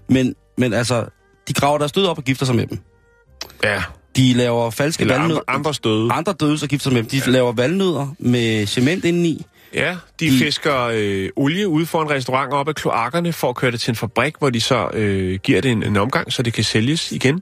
[0.09, 1.05] men, men altså,
[1.47, 2.79] de graver deres døde op og gifter sig med dem.
[3.63, 3.83] ja,
[4.15, 5.41] De laver falske eller valnødder.
[5.47, 6.11] andre, andres døde.
[6.13, 7.09] Andre døde, så gifter sig med dem.
[7.25, 9.45] De laver valnødder med cement indeni.
[9.73, 13.55] Ja, de, De- fisker øh, olie ude for en restaurant op ad kloakkerne for at
[13.55, 16.43] køre det til en fabrik, hvor de så øh, giver det en, en omgang, så
[16.43, 17.41] det kan sælges igen.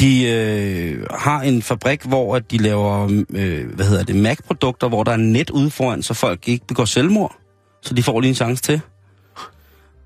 [0.00, 5.04] De øh, har en fabrik, hvor at de laver øh, hvad hedder det, Mac-produkter, hvor
[5.04, 7.36] der er net ude foran, så folk ikke begår selvmord.
[7.82, 8.80] Så de får lige en chance til.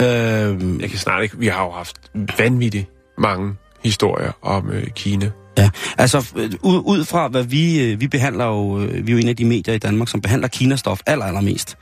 [0.03, 1.39] Øh, Jeg kan snart ikke...
[1.39, 1.97] Vi har jo haft
[2.39, 2.89] vanvittigt
[3.19, 5.31] mange historier om øh, Kina.
[5.59, 9.17] ja, altså øh, ud, ud fra hvad vi, øh, vi behandler jo, øh, vi er
[9.17, 11.77] jo en af de medier i Danmark, som behandler Kina-stof aller, allermest.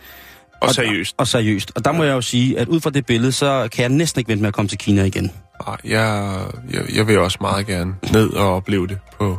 [0.60, 1.14] Og seriøst.
[1.18, 1.72] Og seriøst.
[1.74, 4.18] Og der må jeg jo sige, at ud fra det billede, så kan jeg næsten
[4.20, 5.32] ikke vente med at komme til Kina igen.
[5.66, 6.38] Nej, jeg,
[6.72, 9.38] jeg, jeg vil også meget gerne ned og opleve det på...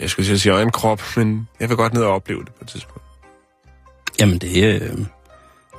[0.00, 2.48] Jeg skulle til at sige egen krop, men jeg vil godt ned og opleve det
[2.48, 3.02] på et tidspunkt.
[4.20, 4.98] Jamen det, øh,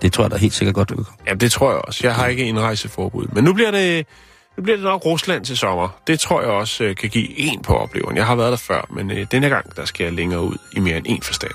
[0.01, 1.19] det tror jeg da helt sikkert godt, du kan komme.
[1.27, 1.99] Ja, det tror jeg også.
[2.03, 3.27] Jeg har ikke indrejseforbud.
[3.33, 4.05] Men nu bliver det,
[4.57, 5.87] nu bliver det nok Rusland til sommer.
[6.07, 8.17] Det tror jeg også øh, kan give en på oplevelsen.
[8.17, 10.79] Jeg har været der før, men øh, denne gang, der skal jeg længere ud i
[10.79, 11.51] mere end en forstand.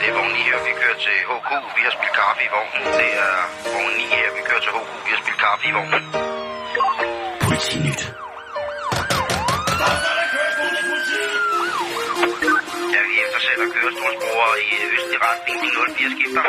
[0.00, 1.50] Det er vogn 9 her, vi kører til HK.
[1.76, 2.82] Vi har spillet kaffe i vognen.
[3.00, 3.34] Det er
[3.74, 4.88] vogn 9 her, vi kører til HK.
[5.06, 6.02] Vi har spillet kaffe i vognen.
[7.46, 8.02] Politinyt.
[12.94, 15.58] Ja, vi eftersætter kørestolsbrugere i østlig retning.
[15.96, 16.42] 04 skifter.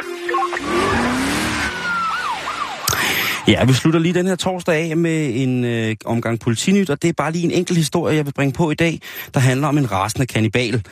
[3.47, 7.07] Ja, vi slutter lige den her torsdag af med en øh, omgang politinyt, og det
[7.07, 8.99] er bare lige en enkelt historie, jeg vil bringe på i dag,
[9.34, 10.84] der handler om en rasende kannibal.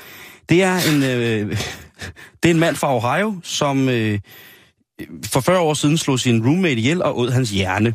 [0.49, 1.49] Det er en, øh,
[2.43, 4.19] det er en mand fra Ohio, som øh,
[5.25, 7.93] for 40 år siden slog sin roommate ihjel og åd hans hjerne.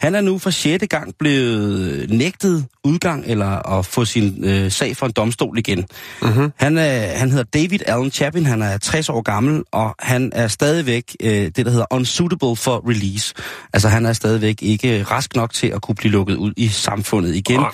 [0.00, 4.96] Han er nu for sjette gang blevet nægtet udgang eller at få sin øh, sag
[4.96, 5.86] for en domstol igen.
[6.22, 6.52] Mm-hmm.
[6.56, 10.48] Han, er, han hedder David Allen Chapin, han er 60 år gammel, og han er
[10.48, 13.34] stadigvæk øh, det, der hedder unsuitable for release.
[13.72, 17.34] Altså han er stadigvæk ikke rask nok til at kunne blive lukket ud i samfundet
[17.34, 17.60] igen.
[17.60, 17.70] Nej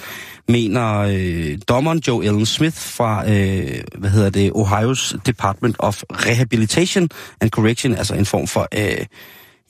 [0.48, 7.08] mener øh, dommeren Joe Ellen Smith fra, øh, hvad hedder det, Ohio's Department of Rehabilitation
[7.40, 9.06] and Correction, altså en form for øh,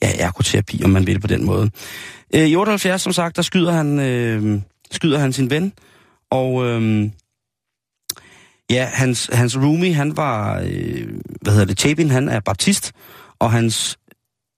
[0.01, 1.71] ja, ergoterapi, om man vil på den måde.
[2.35, 4.61] Øh, I 78, som sagt, der skyder han, øh,
[4.91, 5.73] skyder han sin ven,
[6.31, 7.09] og øh,
[8.69, 11.07] ja, hans, hans roomie, han var, øh,
[11.41, 12.91] hvad hedder det, Chapin, han er baptist,
[13.39, 13.97] og hans,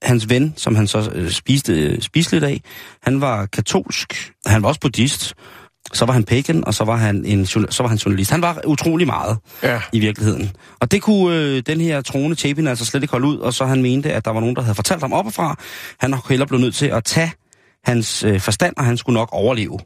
[0.02, 2.60] hans ven, som han så øh, spiste, øh, spiste lidt af,
[3.02, 5.34] han var katolsk, han var også buddhist,
[5.92, 8.30] så var han pagan, og så var han, en, så var han journalist.
[8.30, 9.80] Han var utrolig meget Ja.
[9.92, 10.50] i virkeligheden.
[10.80, 13.66] Og det kunne øh, den her troende Chapin altså slet ikke holde ud, og så
[13.66, 15.56] han mente, at der var nogen, der havde fortalt ham oppefra.
[16.00, 17.32] Han nok heller blev nødt til at tage
[17.84, 19.78] hans øh, forstand, og han skulle nok overleve.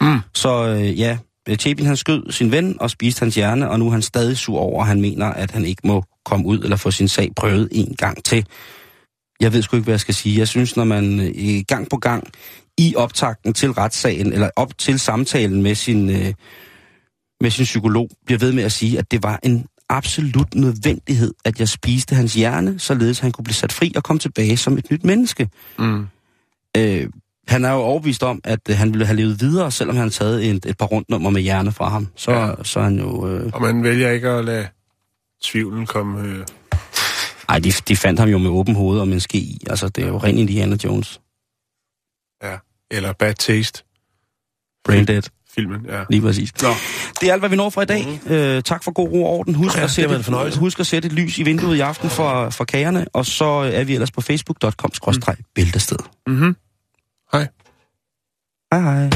[0.00, 0.18] Mm.
[0.34, 1.18] Så øh, ja,
[1.48, 4.36] øh, Chapin han skød sin ven og spiste hans hjerne, og nu er han stadig
[4.36, 7.30] sur over, og han mener, at han ikke må komme ud eller få sin sag
[7.36, 8.46] prøvet en gang til.
[9.40, 10.38] Jeg ved sgu ikke, hvad jeg skal sige.
[10.38, 12.28] Jeg synes, når man øh, gang på gang
[12.78, 16.34] i optakten til retssagen, eller op til samtalen med sin, øh,
[17.40, 21.60] med sin psykolog, bliver ved med at sige, at det var en absolut nødvendighed, at
[21.60, 24.90] jeg spiste hans hjerne, således han kunne blive sat fri og komme tilbage som et
[24.90, 25.48] nyt menneske.
[25.78, 26.06] Mm.
[26.76, 27.08] Øh,
[27.48, 30.14] han er jo overbevist om, at øh, han ville have levet videre, selvom han havde
[30.14, 32.08] taget et, et par rundnummer med hjerne fra ham.
[32.16, 32.54] Så, ja.
[32.62, 33.28] Så er han jo...
[33.28, 33.50] Øh...
[33.54, 34.68] Og man vælger ikke at lade
[35.44, 36.28] tvivlen komme...
[36.28, 36.46] Øh...
[37.48, 39.58] Ej, de, de fandt ham jo med åben hoved og med en ske i.
[39.70, 41.20] Altså, det er jo ren Indiana Jones.
[42.42, 42.56] Ja
[42.90, 43.82] eller Bad Taste.
[44.84, 45.22] Brain Dead.
[45.54, 46.04] Filmen, ja.
[46.10, 46.62] Lige præcis.
[46.62, 46.68] Nå.
[47.20, 48.20] Det er alt, hvad vi når fra i dag.
[48.26, 48.32] Mm.
[48.32, 49.54] Øh, tak for god ro og orden.
[49.54, 52.50] Husk, ja, at sætte, et, husk at sætte et lys i vinduet i aften for,
[52.50, 55.96] for kagerne, og så er vi ellers på facebook.com-bæltested.
[56.26, 56.56] Mm-hmm.
[57.32, 57.48] Hej.
[58.72, 59.10] Hej hej.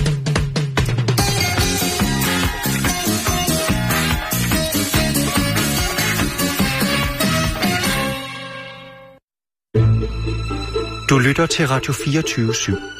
[11.11, 13.00] Du lytter til Radio 24 /7.